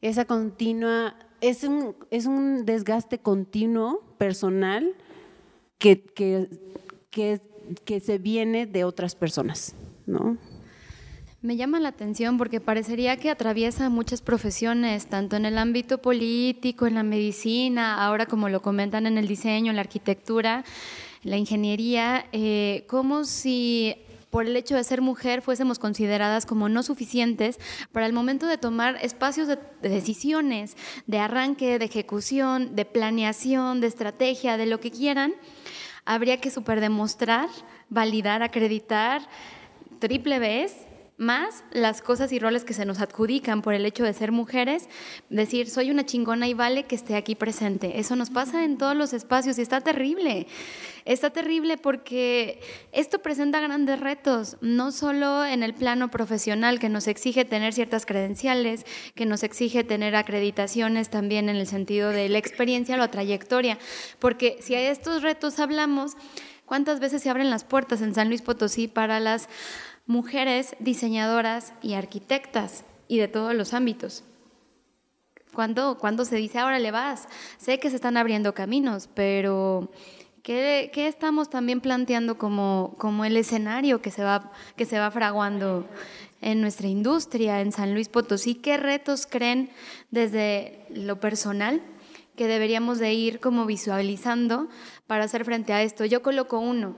[0.00, 4.94] esa continua, es un, es un desgaste continuo personal
[5.78, 6.48] que, que,
[7.10, 7.40] que,
[7.84, 9.74] que se viene de otras personas,
[10.06, 10.38] ¿no?
[11.40, 16.88] Me llama la atención porque parecería que atraviesa muchas profesiones, tanto en el ámbito político,
[16.88, 20.64] en la medicina, ahora como lo comentan en el diseño, en la arquitectura,
[21.22, 23.94] en la ingeniería, eh, como si
[24.30, 27.58] por el hecho de ser mujer fuésemos consideradas como no suficientes
[27.92, 33.80] para el momento de tomar espacios de, de decisiones, de arranque, de ejecución, de planeación,
[33.80, 35.34] de estrategia, de lo que quieran,
[36.04, 37.48] habría que superdemostrar,
[37.90, 39.28] validar, acreditar
[39.98, 40.87] triple vez
[41.18, 44.88] más las cosas y roles que se nos adjudican por el hecho de ser mujeres,
[45.28, 47.98] decir, soy una chingona y vale que esté aquí presente.
[47.98, 50.46] Eso nos pasa en todos los espacios y está terrible.
[51.04, 52.60] Está terrible porque
[52.92, 58.06] esto presenta grandes retos, no solo en el plano profesional, que nos exige tener ciertas
[58.06, 63.10] credenciales, que nos exige tener acreditaciones también en el sentido de la experiencia o la
[63.10, 63.78] trayectoria,
[64.20, 66.12] porque si a estos retos hablamos,
[66.64, 69.48] ¿cuántas veces se abren las puertas en San Luis Potosí para las
[70.08, 74.24] mujeres diseñadoras y arquitectas y de todos los ámbitos.
[75.52, 79.92] Cuando, cuando se dice, ahora le vas, sé que se están abriendo caminos, pero
[80.42, 85.10] ¿qué, qué estamos también planteando como, como el escenario que se, va, que se va
[85.10, 85.86] fraguando
[86.40, 88.54] en nuestra industria, en San Luis Potosí?
[88.54, 89.70] ¿Qué retos creen
[90.10, 91.82] desde lo personal
[92.34, 94.68] que deberíamos de ir como visualizando
[95.06, 96.06] para hacer frente a esto?
[96.06, 96.96] Yo coloco uno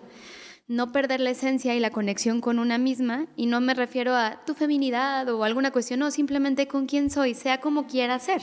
[0.70, 4.44] no perder la esencia y la conexión con una misma, y no me refiero a
[4.46, 8.40] tu feminidad o alguna cuestión, no, simplemente con quién soy, sea como quiera ser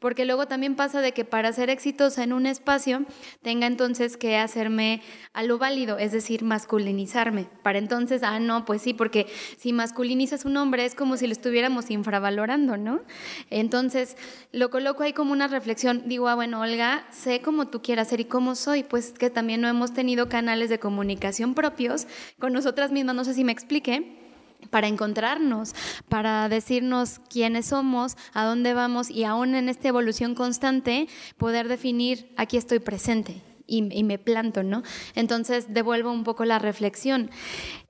[0.00, 3.04] porque luego también pasa de que para ser exitosa en un espacio
[3.42, 7.46] tenga entonces que hacerme a lo válido, es decir, masculinizarme.
[7.62, 9.26] Para entonces, ah, no, pues sí, porque
[9.58, 13.02] si masculinizas un hombre es como si lo estuviéramos infravalorando, ¿no?
[13.50, 14.16] Entonces,
[14.52, 16.04] lo coloco ahí como una reflexión.
[16.06, 19.60] Digo, ah, bueno, Olga, sé cómo tú quieras ser y cómo soy, pues que también
[19.60, 22.06] no hemos tenido canales de comunicación propios
[22.38, 24.19] con nosotras mismas, no sé si me explique
[24.68, 25.74] para encontrarnos,
[26.08, 32.32] para decirnos quiénes somos, a dónde vamos y aún en esta evolución constante poder definir
[32.36, 34.82] aquí estoy presente y, me planto, ¿no?
[35.14, 37.30] Entonces devuelvo un poco la reflexión.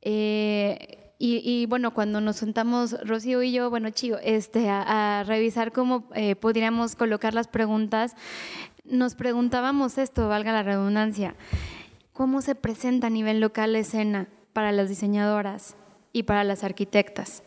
[0.03, 6.09] Eh, y, bueno, cuando nos sentamos Rocío y yo, bueno, Chío, este, a, revisar cómo
[6.15, 8.17] eh, podríamos colocar las preguntas,
[8.87, 11.35] nos preguntábamos esto, valga la redundancia,
[12.15, 15.77] ¿cómo se presenta a nivel local la escena para las diseñadoras?
[16.13, 17.43] Y para las arquitectas?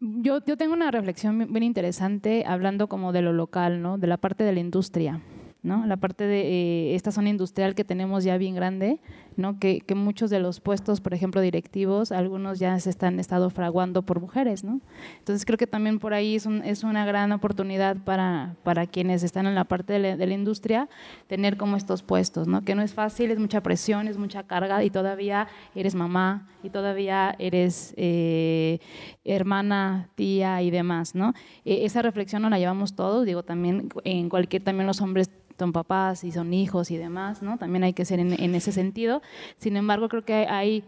[0.00, 3.98] Yo, yo tengo una reflexión bien interesante hablando como de lo local, ¿no?
[3.98, 5.22] de la parte de la industria.
[5.66, 5.84] ¿No?
[5.84, 9.00] La parte de eh, esta zona industrial que tenemos ya bien grande,
[9.36, 9.58] ¿no?
[9.58, 14.20] Que, muchos de los puestos, por ejemplo, directivos, algunos ya se están estado fraguando por
[14.20, 14.80] mujeres, ¿no?
[15.18, 19.22] Entonces creo que también por ahí es, un, es una gran oportunidad para, para, quienes
[19.22, 20.88] están en la parte de la, industria
[21.26, 22.46] tener como estos puestos.
[22.64, 26.70] Que no es fácil, es mucha presión, es mucha carga y todavía eres mamá y
[26.70, 28.78] todavía eres eh,
[29.24, 31.34] hermana, tía y demás, ¿no?
[31.64, 35.72] E, esa reflexión no la llevamos todos, digo, también en cualquier, también los hombres son
[35.72, 37.58] papás y son hijos y demás, ¿no?
[37.58, 39.22] También hay que ser en, ese sentido.
[39.56, 40.84] Sin embargo, creo que hay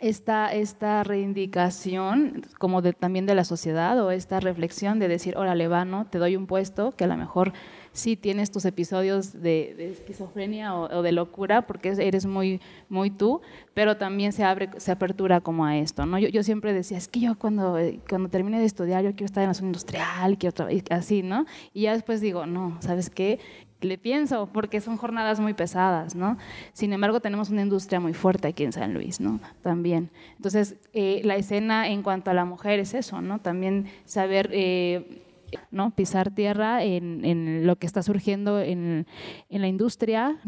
[0.00, 5.68] esta, esta reivindicación como de, también de la sociedad o esta reflexión de decir, órale,
[5.68, 6.06] va, ¿no?
[6.06, 7.52] Te doy un puesto que a lo mejor
[7.92, 13.40] sí tienes tus episodios de, esquizofrenia o, de locura porque eres muy, muy tú,
[13.74, 16.18] pero también se abre, se apertura como a esto, ¿no?
[16.18, 17.76] Yo, siempre decía, es que yo cuando,
[18.08, 21.46] cuando termine de estudiar, yo quiero estar en la zona industrial, quiero así, ¿no?
[21.74, 23.38] Y ya después digo, no, ¿sabes qué?
[23.80, 26.36] Le pienso, porque son jornadas muy pesadas, ¿no?
[26.72, 29.40] Sin embargo, tenemos una industria muy fuerte aquí en San Luis, ¿no?
[29.62, 30.10] También.
[30.36, 33.38] Entonces, eh, la escena en cuanto a la mujer es eso, ¿no?
[33.38, 34.50] También saber...
[34.52, 35.26] Eh,
[35.70, 35.90] ¿no?
[35.90, 39.06] pisar tierra en, lo que está surgiendo en,
[39.50, 40.38] la industria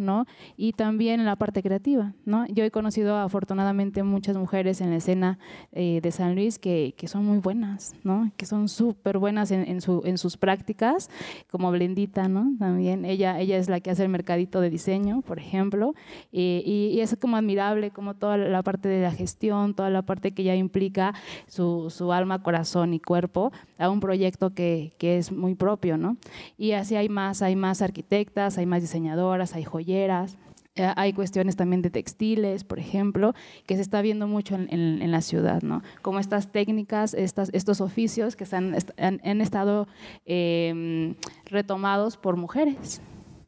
[0.56, 2.14] y también en la parte creativa.
[2.50, 5.38] Yo he conocido afortunadamente muchas mujeres en la escena
[5.72, 7.94] eh, de San Luis que, son muy buenas,
[8.36, 11.10] que son súper buenas en, su, en sus prácticas,
[11.50, 12.22] como Blendita,
[12.58, 13.04] también.
[13.04, 15.94] Ella, es la que hace el mercadito de diseño, por ejemplo,
[16.30, 20.32] y, y, es como admirable como toda la parte de la gestión, toda la parte
[20.32, 21.14] que ya implica
[21.46, 26.16] su alma, corazón y cuerpo a un proyecto que, que, es muy propio, ¿no?
[26.56, 30.38] Y así hay más, hay más arquitectas, hay más diseñadoras, hay joyeras.
[30.74, 33.34] Eh, hay cuestiones también de textiles, por ejemplo,
[33.66, 35.82] que se está viendo mucho en, en, la ciudad, ¿no?
[36.00, 39.86] Como estas técnicas, estas, estos oficios que han, estado
[40.24, 43.02] eh, retomados por mujeres.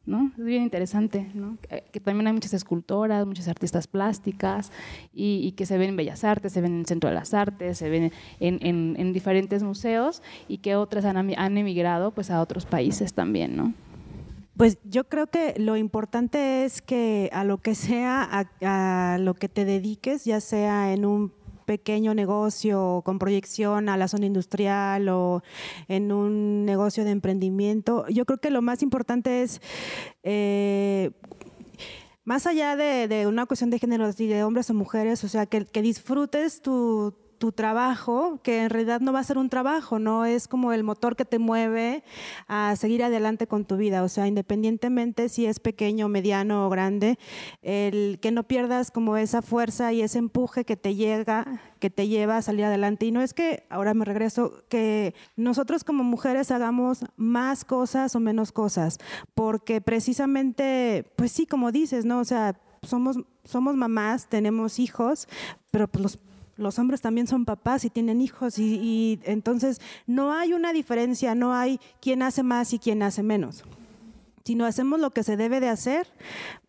[0.05, 0.31] ¿No?
[0.37, 1.57] Es bien interesante, ¿no?
[1.91, 4.71] Que, también hay muchas escultoras, muchas artistas plásticas
[5.13, 7.77] y, que se ven en Bellas Artes, se ven en el Centro de las Artes,
[7.77, 12.65] se ven en, en, diferentes museos y que otras han, han, emigrado pues a otros
[12.65, 13.73] países también, ¿no?
[14.57, 19.49] Pues yo creo que lo importante es que a lo que sea, a lo que
[19.49, 21.31] te dediques, ya sea en un
[21.65, 25.43] pequeño negocio con proyección a la zona industrial o
[25.87, 29.61] en un negocio de emprendimiento, yo creo que lo más importante es...
[30.23, 31.11] Eh,
[32.23, 35.83] más allá de, una cuestión de género, de hombres o mujeres, o sea, que, que
[35.83, 40.47] disfrutes tu, tu trabajo, que en realidad no va a ser un trabajo, no es
[40.47, 42.03] como el motor que te mueve
[42.47, 47.17] a seguir adelante con tu vida, o sea, independientemente si es pequeño, mediano o grande,
[47.61, 52.07] el que no pierdas como esa fuerza y ese empuje que te llega, que te
[52.07, 53.05] lleva a salir adelante.
[53.05, 58.19] Y no es que, ahora me regreso, que nosotros como mujeres hagamos más cosas o
[58.19, 58.99] menos cosas,
[59.33, 62.19] porque precisamente, pues sí, como dices, ¿no?
[62.19, 65.27] O sea, somos, somos mamás, tenemos hijos,
[65.71, 66.19] pero pues los
[66.57, 71.53] los hombres también son papás y tienen hijos y, entonces no hay una diferencia, no
[71.53, 73.63] hay quién hace más y quién hace menos,
[74.43, 76.07] sino hacemos lo que se debe de hacer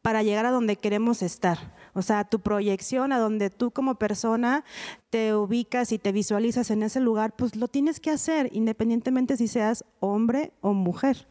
[0.02, 1.74] para llegar a donde queremos estar.
[1.94, 4.64] O sea, tu proyección, a donde tú como persona
[5.10, 9.48] te ubicas y te visualizas en ese lugar, pues lo tienes que hacer, independientemente si
[9.48, 11.26] seas hombre o mujer.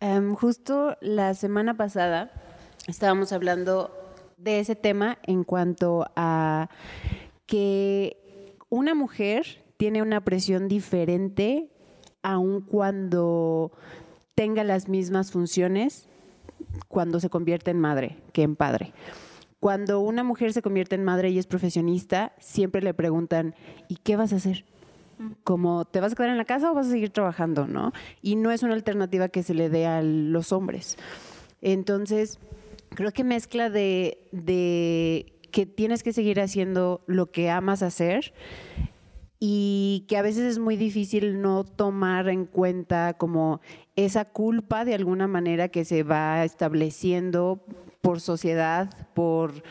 [0.00, 2.30] Em, justo la semana pasada
[2.86, 3.90] estábamos hablando
[4.36, 6.68] de ese tema en cuanto a
[7.54, 11.70] que una mujer tiene una presión diferente
[12.20, 13.70] aun cuando
[14.34, 16.08] tenga las mismas funciones
[16.88, 18.92] cuando se convierte en madre que en padre.
[19.60, 23.54] Cuando una mujer se convierte en madre y es profesionista, siempre le preguntan,
[23.86, 24.64] ¿y qué vas a hacer?
[25.44, 27.68] Como, ¿te vas a quedar en la casa o vas a seguir trabajando?
[27.68, 27.92] ¿no?
[28.20, 30.98] Y no es una alternativa que se le dé a los hombres.
[31.62, 32.40] Entonces,
[32.96, 38.34] creo que mezcla de que tienes que seguir haciendo lo que amas hacer
[39.38, 43.60] y que a veces es muy difícil no tomar en cuenta como
[43.94, 47.64] esa culpa de alguna manera que se va estableciendo
[48.00, 49.62] por sociedad, por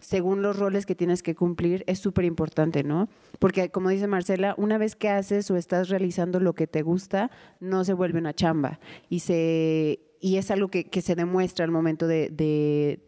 [0.00, 3.08] según los roles que tienes que cumplir, es súper importante, ¿no?
[3.38, 7.30] Porque como dice Marcela, una vez que haces o estás realizando lo que te gusta,
[7.60, 12.08] no se vuelve una chamba y se y es algo que, se demuestra al momento
[12.08, 12.98] de, de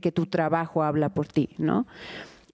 [0.00, 1.86] que tu trabajo habla por ti, ¿no?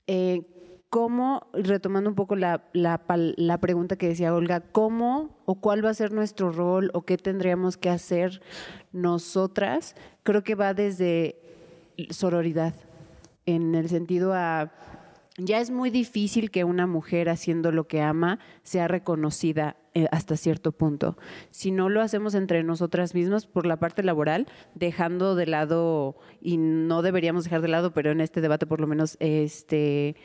[0.06, 0.42] Eh,
[0.88, 5.94] ¿Cómo, retomando un poco la, la, pregunta que decía Olga, cómo o cuál va a
[5.94, 8.40] ser nuestro rol o qué tendríamos que hacer
[8.92, 9.96] nosotras?
[10.22, 11.36] Creo que va desde
[12.10, 12.74] sororidad,
[13.46, 14.72] en el sentido a
[15.38, 20.36] ya es muy difícil que una mujer haciendo lo que ama sea reconocida eh, hasta
[20.36, 21.16] cierto punto.
[21.50, 26.56] Si no lo hacemos entre nosotras mismas por la parte laboral, dejando de lado, y
[26.56, 30.16] no deberíamos dejar de lado, pero en este debate por lo menos, este,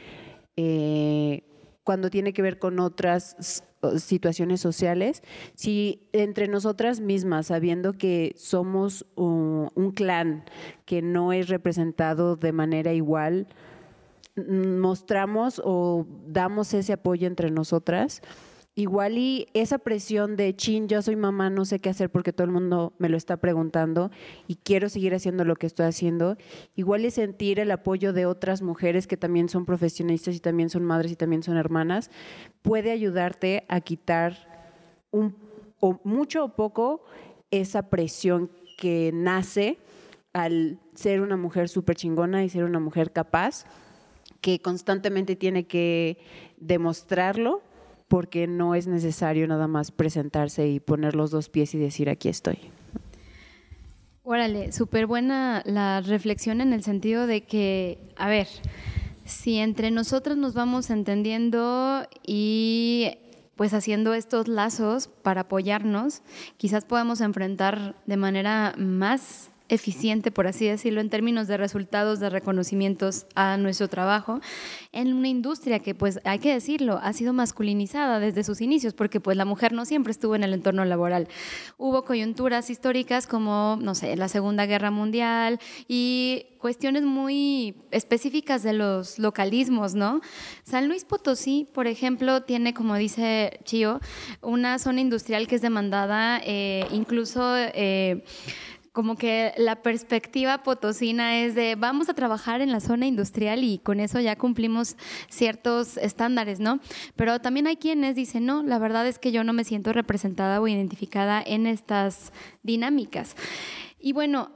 [0.55, 1.43] eh,
[1.83, 3.65] cuando tiene que ver con otras
[3.97, 5.23] situaciones sociales,
[5.55, 10.45] si entre nosotras mismas, sabiendo que somos un clan
[10.85, 13.47] que no es representado de manera igual,
[14.35, 18.21] mostramos o damos ese apoyo entre nosotras,
[18.73, 22.45] igual y esa presión de chin, yo soy mamá, no sé qué hacer porque todo
[22.45, 24.11] el mundo me lo está preguntando
[24.47, 26.37] y quiero seguir haciendo lo que estoy haciendo,
[26.75, 30.85] igual y sentir el apoyo de otras mujeres que también son profesionistas y también son
[30.85, 32.09] madres y también son hermanas,
[32.61, 34.37] puede ayudarte a quitar
[35.11, 35.35] un,
[35.79, 37.03] o mucho o poco
[37.51, 39.77] esa presión que nace
[40.31, 43.65] al ser una mujer súper chingona y ser una mujer capaz
[44.41, 46.17] que constantemente tiene que
[46.57, 47.61] demostrarlo
[48.07, 52.27] porque no es necesario nada más presentarse y poner los dos pies y decir aquí
[52.27, 52.59] estoy.
[54.23, 58.47] Órale, súper buena la reflexión en el sentido de que, a ver,
[59.25, 63.11] si entre nosotros nos vamos entendiendo y
[63.55, 66.21] pues haciendo estos lazos para apoyarnos,
[66.57, 72.29] quizás podamos enfrentar de manera más eficiente, por así decirlo, en términos de resultados, de
[72.29, 74.41] reconocimientos a nuestro trabajo,
[74.91, 79.21] en una industria que, pues, hay que decirlo, ha sido masculinizada desde sus inicios, porque
[79.21, 81.29] pues la mujer no siempre estuvo en el entorno laboral.
[81.77, 85.57] Hubo coyunturas históricas como, no sé, la Segunda Guerra Mundial
[85.87, 90.19] y cuestiones muy específicas de los localismos, ¿no?
[90.63, 94.01] San Luis Potosí, por ejemplo, tiene, como dice Chio,
[94.41, 97.55] una zona industrial que es demandada, eh, incluso...
[97.57, 98.25] Eh,
[98.91, 103.77] como que la perspectiva potosina es de vamos a trabajar en la zona industrial y
[103.77, 104.97] con eso ya cumplimos
[105.29, 106.79] ciertos estándares, ¿no?
[107.15, 110.59] Pero también hay quienes dicen, no, la verdad es que yo no me siento representada
[110.59, 112.33] o identificada en estas
[112.63, 113.35] dinámicas.
[113.97, 114.51] Y bueno,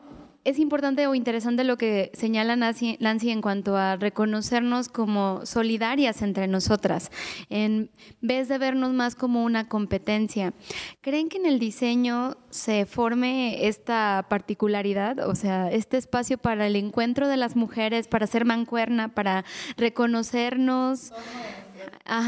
[0.45, 6.47] es importante o interesante lo que señala Nancy, en cuanto a reconocernos como solidarias entre
[6.47, 7.11] nosotras,
[7.49, 7.89] en
[8.21, 10.53] vez de vernos más como una competencia.
[11.01, 16.75] ¿Creen que en el diseño se forme esta particularidad, o sea, este espacio para el
[16.75, 19.43] encuentro de las mujeres, para ser mancuerna, para
[19.77, 21.11] reconocernos?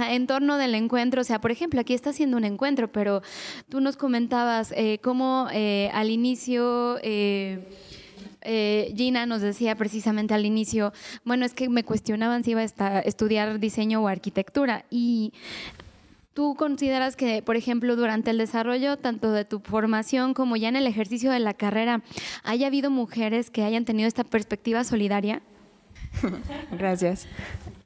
[0.10, 3.22] en torno del encuentro, o sea, por ejemplo, aquí está haciendo un encuentro, pero
[3.70, 6.98] tú nos comentabas eh, cómo eh, al inicio...
[7.04, 7.68] Eh,
[8.48, 10.94] eh, Gina nos decía precisamente al inicio,
[11.26, 15.34] bueno, es que me cuestionaban si iba a estudiar diseño o arquitectura y
[16.38, 20.76] ¿Tú consideras que, por ejemplo, durante el desarrollo tanto de tu formación como ya en
[20.76, 22.04] el ejercicio de la carrera,
[22.44, 25.42] haya habido mujeres que hayan tenido esta perspectiva solidaria?
[26.72, 27.28] Gracias.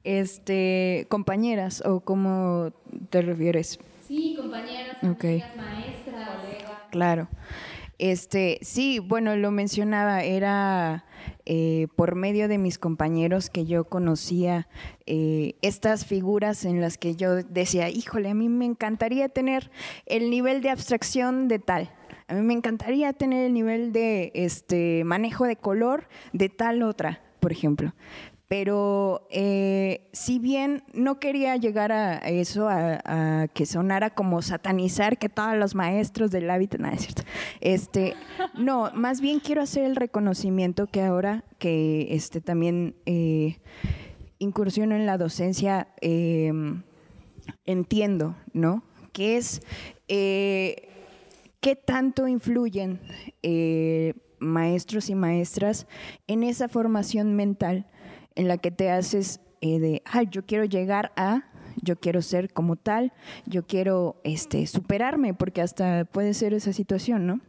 [0.03, 2.73] Este, compañeras o cómo
[3.09, 3.79] te refieres?
[4.05, 6.71] Sí, compañeras, maestras, colegas.
[6.91, 7.29] Claro.
[8.01, 11.05] Este, sí, bueno, lo mencionaba, era
[11.45, 14.67] eh, por medio de mis compañeros que yo conocía
[15.05, 19.69] eh, estas figuras en las que yo decía, híjole, a mí me encantaría tener
[20.07, 21.91] el nivel de abstracción de tal.
[22.27, 27.21] A mí me encantaría tener el nivel de este manejo de color de tal otra,
[27.39, 27.93] por ejemplo
[28.51, 35.29] pero eh, si bien no quería llegar a eso, a, que sonara como satanizar que
[35.29, 37.23] todos los maestros del hábitat, nada es cierto.
[37.61, 38.13] Este,
[38.57, 43.59] no, más bien quiero hacer el reconocimiento que ahora que este, también eh,
[44.37, 46.83] incursiono en la docencia, em,
[47.63, 48.83] entiendo, ¿no?
[49.13, 49.61] Que es
[50.09, 50.89] eh,
[51.61, 52.99] qué tanto influyen
[54.39, 55.87] maestros y maestras
[56.27, 57.87] en esa formación mental
[58.35, 61.45] en la que te haces eh, de, ay, yo quiero llegar a,
[61.81, 63.13] yo quiero ser como tal,
[63.45, 67.39] yo quiero este, superarme, porque hasta puede ser esa situación, ¿no?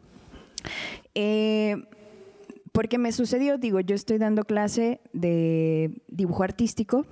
[1.14, 1.76] Eh,
[2.72, 7.04] porque me sucedió, digo, yo estoy dando clase de dibujo artístico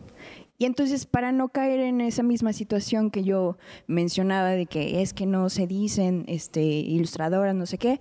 [0.57, 3.57] y entonces para no caer en esa misma situación que yo
[3.87, 8.01] mencionaba de que es que no se dicen este, ilustradoras, no sé qué,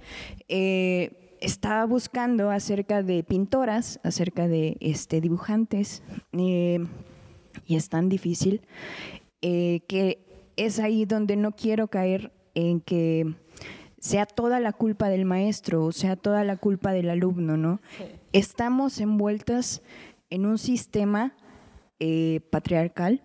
[0.50, 6.86] eh, estaba buscando acerca de pintoras, acerca de este, dibujantes, eh,
[7.66, 8.62] y es tan difícil
[9.42, 10.20] eh, que
[10.56, 13.36] es ahí donde no quiero caer en que
[14.00, 17.82] sea toda la culpa del maestro o sea toda la culpa del alumno, ¿no?
[18.34, 19.82] Estamos envueltas
[20.30, 21.34] en un sistema
[22.00, 23.22] eh, patriarcal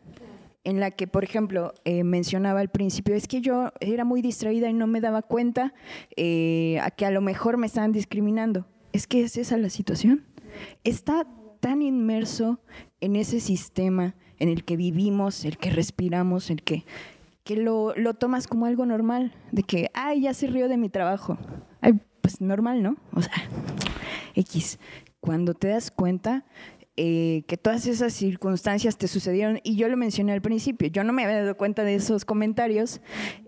[0.64, 4.68] en la que, por ejemplo, eh, mencionaba al principio, es que yo era muy distraída
[4.68, 5.74] y no me daba cuenta
[6.16, 8.66] eh, a que a lo mejor me estaban discriminando.
[8.92, 10.24] Es que es esa la situación.
[10.82, 11.26] Está
[11.60, 12.60] tan inmerso
[13.00, 16.84] en ese sistema en el que vivimos, el que respiramos, el que,
[17.44, 20.88] que lo, lo tomas como algo normal, de que, ay, ya se rió de mi
[20.88, 21.38] trabajo.
[21.80, 22.96] Ay, pues normal, ¿no?
[23.12, 23.34] O sea,
[24.34, 24.78] X.
[25.20, 26.44] Cuando te das cuenta,
[26.96, 31.12] eh, que todas esas circunstancias te sucedieron y yo lo mencioné al principio, yo no
[31.12, 33.00] me había dado cuenta de esos comentarios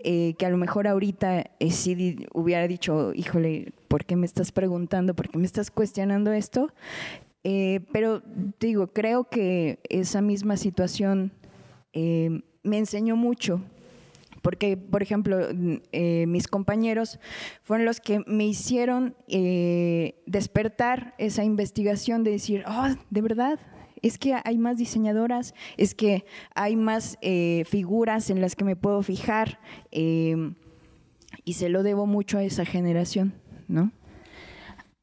[0.03, 4.51] eh, que a lo mejor ahorita eh, sí hubiera dicho, híjole, ¿por qué me estás
[4.51, 5.15] preguntando?
[5.15, 6.73] ¿Por qué me estás cuestionando esto?
[7.93, 8.21] pero
[8.59, 11.31] digo, creo que esa misma situación
[11.93, 13.61] me enseñó mucho
[14.47, 15.45] porque, por ejemplo,
[15.91, 17.19] eh, mis compañeros
[17.63, 23.59] fueron los que me hicieron eh, despertar esa investigación de decir, oh, de verdad,
[24.01, 26.23] es que hay más diseñadoras, es que
[26.55, 29.59] hay más eh, figuras en las que me puedo fijar
[29.91, 33.33] y se lo debo mucho a esa generación,
[33.67, 33.91] ¿no?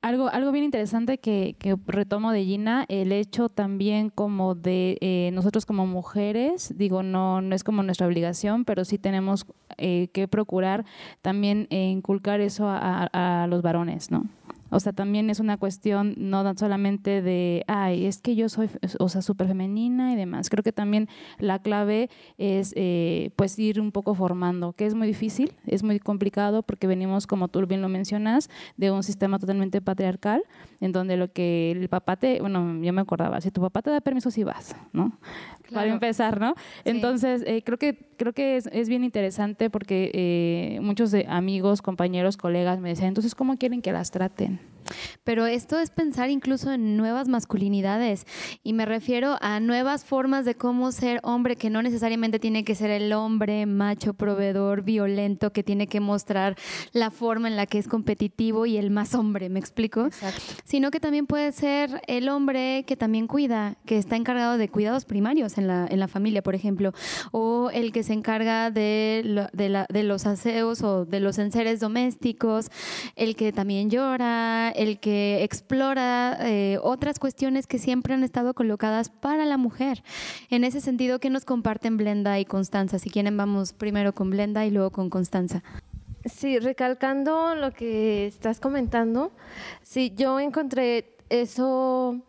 [0.05, 5.31] Algo, algo bien interesante que, que, retomo de Gina, el hecho también como de eh,
[5.33, 9.47] nosotros como mujeres, digo, no, no es como nuestra obligación, pero sí tenemos
[9.79, 10.85] eh, que procurar
[11.23, 14.27] también inculcar eso a los varones, ¿no?
[14.75, 18.69] O sea, también es una cuestión no solamente de, ay, es que yo soy,
[18.99, 20.51] o sea, súper femenina y demás.
[20.51, 21.09] Creo que también
[21.39, 26.01] la clave es, eh, pues, ir un poco formando, que es muy difícil, es muy
[26.01, 30.43] complicado porque venimos, como tú bien lo mencionas, de un sistema totalmente patriarcal,
[30.81, 33.91] en donde lo que el papá te, bueno, yo me acordaba, si tu papá te
[33.91, 35.13] da permiso, sí vas, ¿no?
[35.75, 36.55] Para empezar, ¿no?
[36.85, 41.83] Entonces, eh, creo que creo que es, es bien interesante porque eh, muchos de amigos,
[41.83, 44.61] compañeros, colegas me decían, entonces, ¿cómo quieren que las traten?
[45.25, 48.27] Pero esto es pensar incluso en nuevas masculinidades
[48.63, 52.75] y me refiero a nuevas formas de cómo ser hombre, que no necesariamente tiene que
[52.75, 56.57] ser el hombre macho, proveedor, violento, que tiene que mostrar
[56.93, 60.07] la forma en la que es competitivo y el más hombre, ¿me explico?
[60.07, 60.41] Exacto.
[60.65, 65.05] Sino que también puede ser el hombre que también cuida, que está encargado de cuidados
[65.05, 66.93] primarios en la, en la familia, por ejemplo,
[67.33, 72.71] o el que se encarga de, de, de los aseos o de los enseres domésticos,
[73.17, 79.09] el que también llora, el que explora eh, otras cuestiones que siempre han estado colocadas
[79.09, 80.03] para la mujer.
[80.51, 82.99] En ese sentido, ¿qué nos comparten Blenda y Constanza?
[82.99, 85.63] Si quieren, vamos primero con Blenda y luego con Constanza.
[86.25, 89.33] Sí, recalcando lo que estás comentando,
[89.83, 92.23] sí, yo encontré eso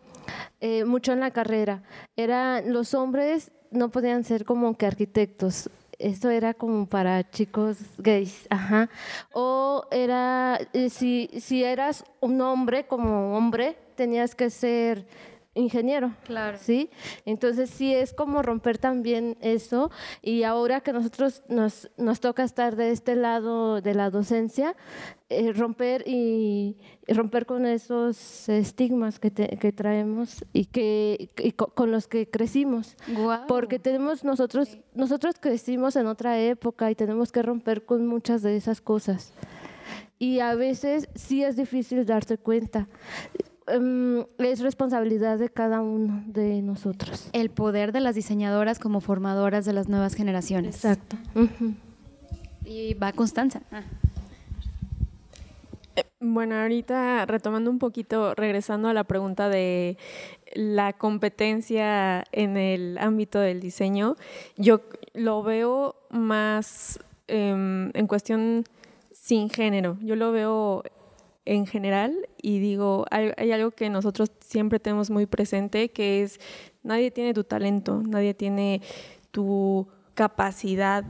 [0.60, 1.82] eh, mucho en la carrera.
[2.16, 5.70] Era los hombres no podían ser como que arquitectos.
[5.98, 8.88] Esto era como para chicos gays, ajá.
[9.32, 15.06] O era, eh, si, si eras un hombre como hombre, tenías que ser
[15.56, 16.12] ingeniero.
[16.24, 16.58] Claro.
[16.60, 16.90] ¿Sí?
[17.24, 19.90] Entonces sí es como romper también eso
[20.22, 24.76] y ahora que nosotros nos, nos toca estar de este lado de la docencia,
[25.28, 26.76] eh, romper y,
[27.08, 31.30] romper con esos estigmas que, que traemos y que
[31.74, 32.96] con los que crecimos.
[33.48, 38.56] Porque tenemos nosotros, nosotros crecimos en otra época y tenemos que romper con muchas de
[38.56, 39.32] esas cosas.
[40.18, 42.88] Y a veces sí es difícil darse cuenta.
[43.68, 47.28] Em, es responsabilidad de cada uno de nosotros.
[47.32, 50.84] El poder de las diseñadoras como formadoras de las nuevas generaciones.
[50.84, 51.16] Exacto.
[52.64, 53.62] Y va Constanza.
[53.72, 53.82] Ah.
[55.96, 59.98] Eh, bueno, ahorita retomando un poquito, regresando a la pregunta de
[60.54, 64.16] la competencia en el ámbito del diseño,
[64.56, 64.80] yo
[65.12, 68.64] lo veo más em, en cuestión
[69.10, 69.98] sin género.
[70.02, 70.84] Yo lo veo
[71.46, 76.40] en general y digo, hay, algo que nosotros siempre tenemos muy presente, que es
[76.82, 78.82] nadie tiene tu talento, nadie tiene
[79.30, 81.04] tu capacidad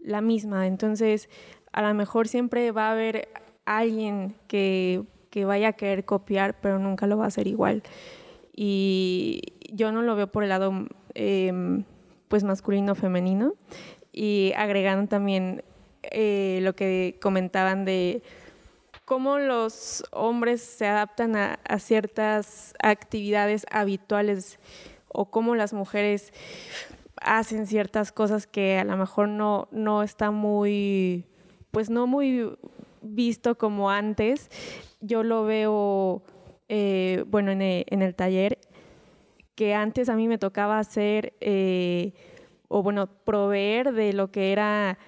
[0.00, 0.66] la misma.
[0.66, 1.28] Entonces,
[1.72, 3.28] a lo mejor siempre va a haber
[3.64, 7.82] alguien que, que vaya a querer copiar, pero nunca lo va a hacer igual.
[8.54, 10.72] Y yo no lo veo por el lado
[11.14, 11.84] em,
[12.28, 13.54] pues masculino femenino
[14.12, 15.64] y agregando también
[16.02, 18.22] eh, lo que comentaban de
[19.12, 24.58] cómo los hombres se adaptan a, ciertas actividades habituales
[25.08, 26.32] o cómo las mujeres
[27.20, 31.26] hacen ciertas cosas que a lo mejor no, no está muy,
[31.72, 32.56] pues no muy
[33.02, 34.48] visto como antes.
[35.02, 36.22] Yo lo veo,
[36.70, 38.60] eh, bueno, en el, taller,
[39.54, 42.14] que antes a mí me tocaba hacer, eh,
[42.68, 44.98] o bueno, proveer de lo que era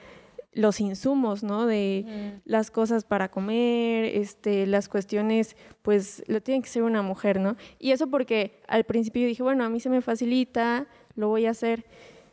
[0.54, 1.66] los insumos, ¿no?
[1.66, 7.40] De las cosas para comer, este, las cuestiones, pues lo tiene que ser una mujer,
[7.40, 7.56] ¿no?
[7.78, 10.86] Y eso porque al principio yo dije, bueno, a mí se me facilita,
[11.16, 11.84] lo voy a hacer.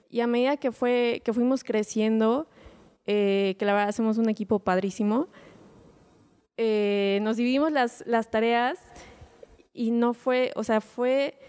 [0.09, 2.47] Y a medida que, fue, que fuimos creciendo,
[3.05, 5.27] eh, que la verdad hacemos un equipo padrísimo,
[6.57, 8.77] eh, nos dividimos las, las tareas
[9.73, 11.39] y no fue, o sea, fue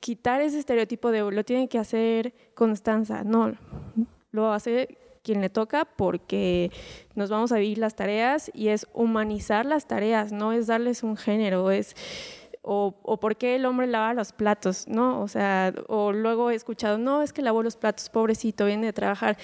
[0.00, 3.52] quitar ese estereotipo de lo tiene que hacer Constanza, no,
[4.30, 6.70] lo hace quien le toca porque
[7.14, 11.16] nos vamos a vivir las tareas y es humanizar las tareas, no es darles un
[11.16, 11.94] género, es
[12.62, 15.20] o, o por qué el hombre lava los platos, ¿no?
[15.20, 18.92] O sea, o luego he escuchado, no, es que lavó los platos, pobrecito, viene de
[18.92, 19.36] trabajar.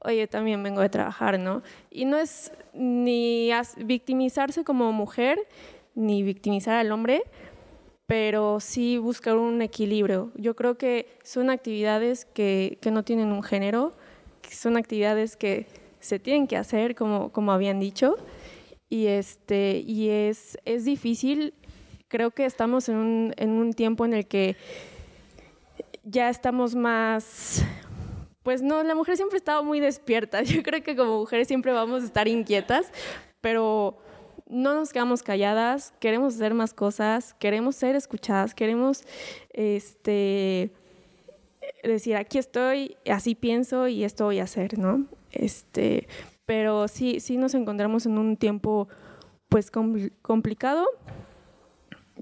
[0.00, 1.62] Oye, también vengo de trabajar, ¿no?
[1.90, 5.38] Y no es ni victimizarse como mujer,
[5.94, 7.22] ni victimizar al hombre,
[8.06, 10.32] pero sí buscar un equilibrio.
[10.34, 13.92] Yo creo que son actividades que, que no tienen un género,
[14.54, 15.66] son actividades que
[16.00, 18.16] se tienen que hacer, como, como habían dicho,
[18.88, 21.54] y, este, y es, es difícil.
[22.08, 24.56] Creo que estamos en un, en un tiempo en el que
[26.04, 27.64] ya estamos más
[28.42, 30.42] pues no, la mujer siempre ha estado muy despierta.
[30.42, 32.90] Yo creo que como mujeres siempre vamos a estar inquietas,
[33.40, 33.98] pero
[34.48, 39.04] no nos quedamos calladas, queremos hacer más cosas, queremos ser escuchadas, queremos
[39.50, 40.72] este
[41.82, 45.06] decir, aquí estoy, así pienso y esto voy a hacer, ¿no?
[45.30, 46.08] Este,
[46.46, 48.88] pero sí, sí nos encontramos en un tiempo
[49.48, 50.86] pues complicado,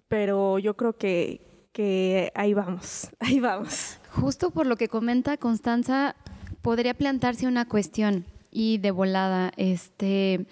[0.09, 1.41] pero yo creo que,
[1.73, 3.99] que ahí vamos, ahí vamos.
[4.11, 6.17] Justo por lo que comenta Constanza,
[6.63, 10.47] podría plantarse una cuestión y de volada, este,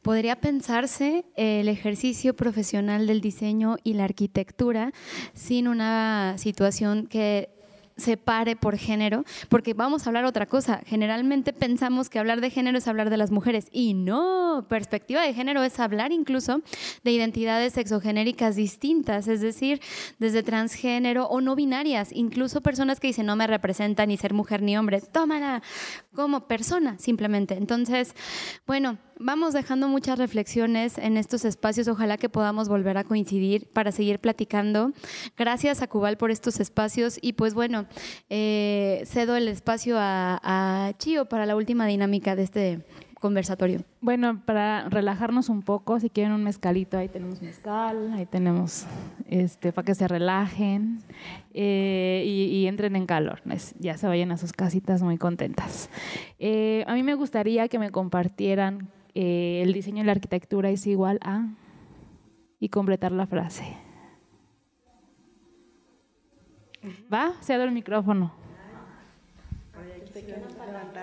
[0.00, 4.92] podría pensarse el ejercicio profesional del diseño y la arquitectura
[5.34, 7.50] sin una situación que
[7.96, 10.82] separe por género, porque vamos a hablar otra cosa.
[10.86, 15.34] Generalmente pensamos que hablar de género es hablar de las mujeres y no, perspectiva de
[15.34, 16.62] género es hablar incluso
[17.04, 19.80] de identidades sexogenéricas distintas, es decir,
[20.18, 24.62] desde transgénero o no binarias, incluso personas que dicen no me representan ni ser mujer
[24.62, 25.62] ni hombre, tómala
[26.14, 27.54] como persona simplemente.
[27.54, 28.14] Entonces,
[28.66, 31.88] bueno, vamos dejando muchas reflexiones en estos espacios.
[31.88, 34.92] Ojalá que podamos volver a coincidir para seguir platicando.
[35.36, 37.86] Gracias a Cubal por estos espacios y pues bueno,
[38.30, 42.84] eh, cedo el espacio a, a Chio para la última dinámica de este
[43.22, 43.84] conversatorio?
[44.00, 48.84] Bueno, para relajarnos un poco, si quieren un mezcalito, ahí tenemos mezcal, ahí tenemos
[49.30, 50.98] este, para que se relajen
[51.54, 53.40] eh, y, entren en calor,
[53.78, 55.88] ya se vayan a sus casitas muy contentas.
[56.40, 60.86] Eh, a mí me gustaría que me compartieran eh, el diseño y la arquitectura es
[60.86, 61.48] igual a
[62.58, 63.76] y completar la frase.
[67.12, 67.32] ¿Va?
[67.40, 68.32] Cedo el micrófono.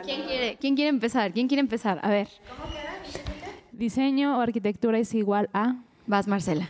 [0.03, 1.31] ¿Quién quiere, ¿Quién quiere empezar?
[1.33, 1.99] ¿Quién quiere empezar?
[2.01, 2.29] A ver.
[3.71, 5.75] Diseño o arquitectura es igual a.
[6.07, 6.69] Vas, Marcela.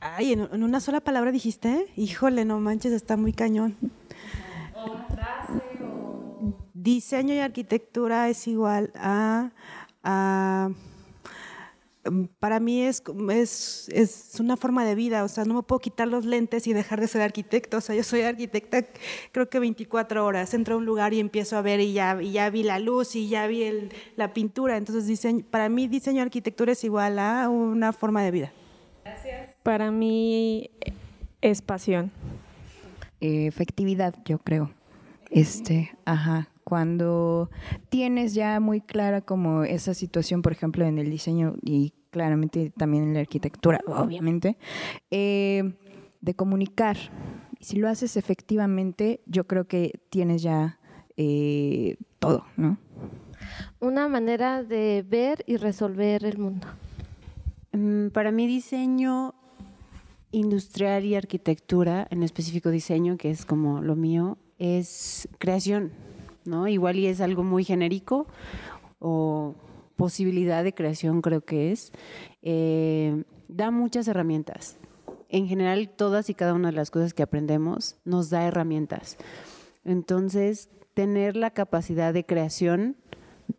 [0.00, 1.86] Ay, en, una sola palabra dijiste.
[1.96, 3.76] Híjole, no manches, está muy cañón.
[4.74, 6.54] O una frase o.
[6.74, 9.50] Diseño y arquitectura es igual a
[12.38, 16.08] para mí es, es, es, una forma de vida, o sea, no me puedo quitar
[16.08, 18.84] los lentes y dejar de ser arquitecto, o sea, yo soy arquitecta
[19.32, 22.32] creo que 24 horas, entro a un lugar y empiezo a ver y ya, y
[22.32, 26.22] ya vi la luz y ya vi el, la pintura, entonces diseño, para mí diseño
[26.22, 28.52] arquitectura es igual a una forma de vida.
[29.04, 29.54] Gracias.
[29.62, 30.70] Para mí
[31.40, 32.10] es pasión.
[33.20, 34.70] efectividad, yo creo.
[35.30, 37.48] Este, ajá, cuando
[37.88, 43.04] tienes ya muy clara como esa situación, por ejemplo, en el diseño y claramente también
[43.04, 44.58] en la arquitectura, obviamente,
[45.10, 45.72] eh,
[46.20, 46.98] de comunicar.
[47.58, 50.78] Si lo haces efectivamente, yo creo que tienes ya
[51.16, 52.76] eh, todo, ¿no?
[53.80, 56.66] Una manera de ver y resolver el mundo.
[57.72, 59.34] Mm, para mí diseño
[60.32, 65.92] industrial y arquitectura, en específico diseño, que es como lo mío, es creación
[66.48, 66.66] ¿no?
[66.66, 68.26] Igual y es algo muy genérico
[68.98, 69.54] o
[69.96, 71.92] posibilidad de creación creo que es.
[72.42, 74.78] Eh, da muchas herramientas.
[75.28, 79.18] En general, todas y cada una de las cosas que aprendemos nos da herramientas.
[79.84, 82.96] Entonces, tener la capacidad de creación,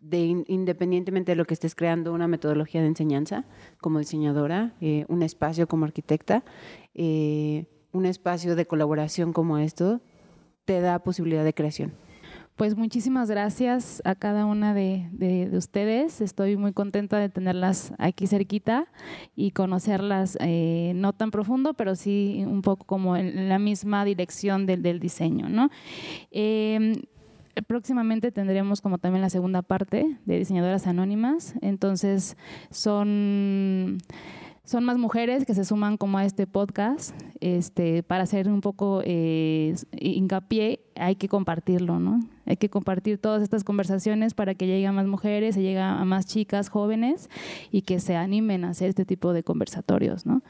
[0.00, 3.44] de, independientemente de lo que estés creando, una metodología de enseñanza
[3.80, 6.44] como diseñadora, eh, un espacio como arquitecta,
[6.94, 10.00] eh, un espacio de colaboración como esto,
[10.64, 11.92] te da posibilidad de creación.
[12.60, 16.20] Pues muchísimas gracias a cada una de, ustedes.
[16.20, 18.86] Estoy muy contenta de tenerlas aquí cerquita
[19.34, 24.66] y conocerlas eh, no tan profundo, pero sí un poco como en la misma dirección
[24.66, 25.48] del, diseño.
[25.48, 25.70] ¿no?
[26.32, 26.96] Em,
[27.66, 31.54] próximamente tendremos como también la segunda parte de diseñadoras anónimas.
[31.62, 32.36] Entonces
[32.70, 33.96] son
[34.64, 39.02] son más mujeres que se suman como a este podcast, este, para hacer un poco
[39.04, 42.20] eh, hincapié, hay que compartirlo, ¿no?
[42.46, 46.26] Hay que compartir todas estas conversaciones para que lleguen más mujeres, se llegue a más
[46.26, 47.30] chicas jóvenes
[47.70, 50.42] y que se animen a hacer este tipo de conversatorios, ¿no?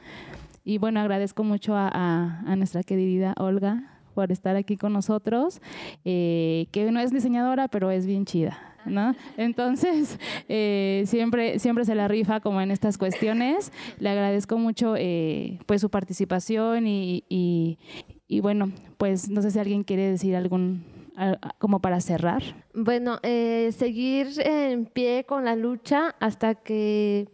[0.64, 5.60] Y bueno, agradezco mucho a, a nuestra querida Olga por estar aquí con nosotros,
[6.04, 8.69] eh, que no es diseñadora, pero es bien chida.
[8.84, 9.14] ¿No?
[9.36, 10.18] Entonces,
[10.48, 13.72] eh, siempre, siempre se la rifa como en estas cuestiones.
[13.98, 19.84] Le agradezco mucho eh, pues su participación y, y, bueno, pues no sé si alguien
[19.84, 20.84] quiere decir algún
[21.58, 22.42] como para cerrar.
[22.72, 27.28] Bueno, seguir en pie con la lucha hasta que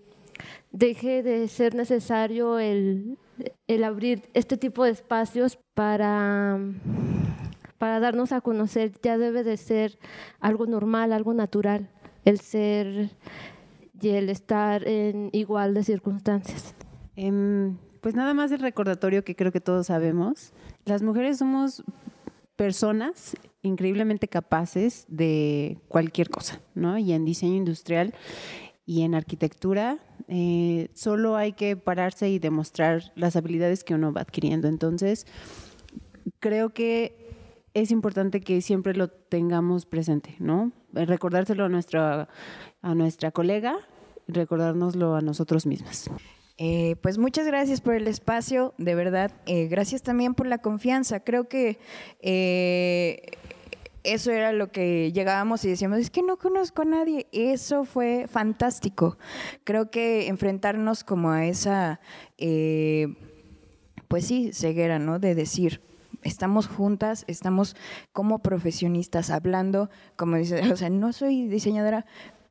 [0.72, 3.16] deje de ser necesario el,
[3.66, 6.58] el abrir este tipo de espacios para,
[7.78, 9.98] para darnos a conocer ya debe de ser
[10.40, 11.90] algo normal, algo natural,
[12.24, 13.10] el ser
[14.00, 16.74] y el estar en igual de circunstancias.
[17.16, 20.52] Em, pues nada más el recordatorio que creo que todos sabemos.
[20.84, 21.82] Las mujeres somos
[22.56, 26.98] personas increíblemente capaces de cualquier cosa, ¿no?
[26.98, 28.14] Y en diseño industrial
[28.86, 29.98] y en arquitectura
[30.28, 34.68] eh, solo hay que pararse y demostrar las habilidades que uno va adquiriendo.
[34.68, 35.26] Entonces,
[36.38, 37.25] creo que
[37.80, 40.72] es importante que siempre lo tengamos presente, ¿no?
[40.92, 42.28] Recordárselo a nuestra,
[42.80, 43.76] a nuestra colega,
[44.28, 46.10] recordárnoslo a nosotros mismos.
[46.58, 49.30] Eh, pues muchas gracias por el espacio, de verdad.
[49.44, 51.20] Eh, gracias también por la confianza.
[51.20, 51.78] Creo que
[54.06, 57.26] eso era lo que llegábamos y decíamos, es que no conozco a nadie.
[57.32, 59.18] Eso fue fantástico.
[59.64, 62.00] Creo que enfrentarnos como a esa,
[62.38, 63.14] eh,
[64.08, 65.18] pues sí, ceguera, ¿no?
[65.18, 65.82] De decir,
[66.22, 67.76] estamos juntas, estamos
[68.12, 72.06] como profesionistas hablando, como dice, o sea, no soy diseñadora,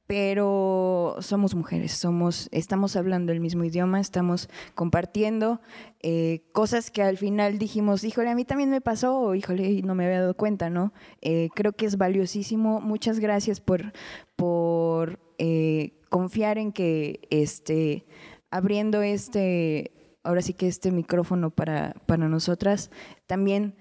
[0.07, 5.61] pero somos mujeres, somos, estamos hablando el mismo idioma, estamos compartiendo
[6.01, 9.95] eh, cosas que al final dijimos, híjole, a mí también me pasó, o híjole, no
[9.95, 10.93] me había dado cuenta, ¿no?
[11.21, 12.81] Eh, creo que es valiosísimo.
[12.81, 13.93] Muchas gracias por,
[14.35, 18.05] por eh, confiar en que este,
[18.51, 19.91] abriendo este,
[20.25, 22.91] ahora sí que este micrófono para, para nosotras,
[23.27, 23.75] también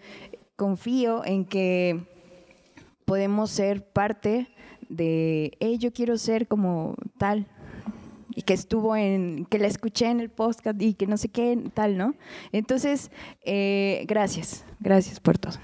[0.57, 2.07] confío en que
[3.05, 4.49] podemos ser parte
[4.89, 7.49] de, hey, yo quiero ser como tal,
[8.35, 11.57] y que estuvo en, que la escuché en el podcast y que no sé qué,
[11.73, 12.15] tal, ¿no?
[12.53, 13.11] Entonces,
[13.45, 15.55] eh, gracias, gracias por todo.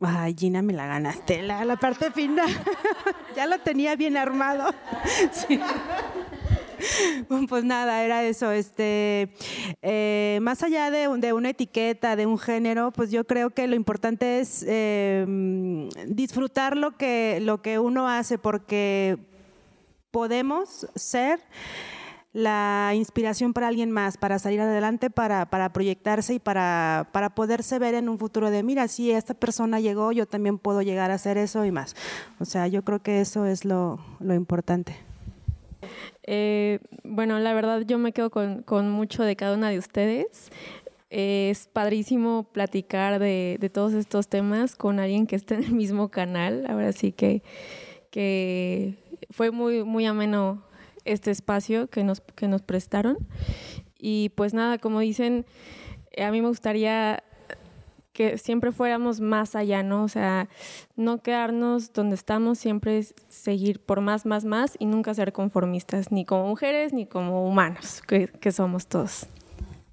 [0.00, 2.48] Ay, Gina, me la ganaste, la, la parte final.
[3.36, 4.72] ya lo tenía bien armado.
[5.32, 5.58] sí.
[7.48, 8.50] Pues nada, era eso.
[8.50, 9.32] Este,
[9.82, 14.40] eh, más allá de, una etiqueta, de un género, pues yo creo que lo importante
[14.40, 19.18] es eh, disfrutar lo que, lo que uno hace, porque
[20.10, 21.40] podemos ser
[22.32, 27.78] la inspiración para alguien más, para salir adelante, para, para proyectarse y para, para, poderse
[27.78, 31.14] ver en un futuro de, mira, si esta persona llegó, yo también puedo llegar a
[31.14, 31.94] hacer eso y más.
[32.40, 35.11] O sea, yo creo que eso es lo, lo importante.
[36.24, 40.50] Eh, bueno, la verdad yo me quedo con, mucho de cada una de ustedes.
[41.10, 46.08] es padrísimo platicar de, de, todos estos temas con alguien que esté en el mismo
[46.10, 46.64] canal.
[46.68, 47.42] Ahora sí que,
[48.10, 48.96] que
[49.30, 50.62] fue muy, muy ameno
[51.04, 53.18] este espacio que nos, que nos prestaron.
[53.98, 55.46] Y pues nada, como dicen,
[56.18, 57.22] a mí me gustaría
[58.12, 60.04] que siempre fuéramos más allá, ¿no?
[60.04, 60.48] O sea,
[60.96, 66.24] no quedarnos donde estamos, siempre seguir por más, más, más y nunca ser conformistas, ni
[66.24, 69.26] como mujeres ni como humanos, que, somos todos.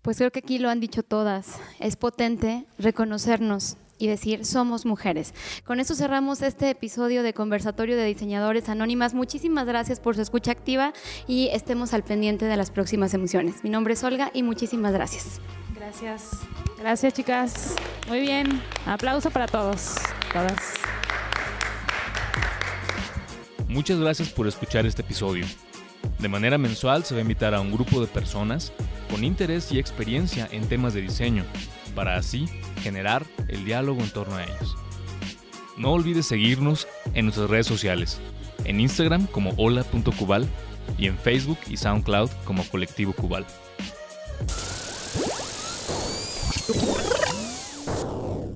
[0.02, 1.60] Pues creo que aquí lo han dicho todas.
[1.80, 5.34] Es potente reconocernos y decir somos mujeres.
[5.64, 9.14] Con eso cerramos este episodio de Conversatorio de Diseñadores Anónimas.
[9.14, 10.93] Muchísimas gracias por su escucha activa
[11.28, 13.64] y estemos al pendiente de las próximas emociones.
[13.64, 15.39] Mi nombre es Olga y muchísimas gracias.
[15.76, 16.32] Gracias.
[16.80, 17.76] Gracias, chicas.
[18.08, 18.62] Muy bien.
[18.86, 19.95] Aplauso para todos.
[20.32, 20.74] Todas.
[23.68, 25.45] Muchas gracias por escuchar este episodio.
[26.18, 28.72] De manera mensual se va a invitar a un grupo de personas
[29.12, 31.45] con interés y experiencia en temas de diseño,
[31.90, 32.46] para así
[32.82, 34.76] generar el diálogo en torno a ellos.
[35.78, 38.20] No olvides seguirnos en nuestras redes sociales,
[38.66, 40.48] en Instagram como hola.cubal
[40.98, 43.46] y en Facebook y SoundCloud como Colectivo Cubal.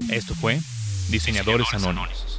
[0.09, 0.59] Esto fue
[1.09, 2.32] Diseñadores Anónimos.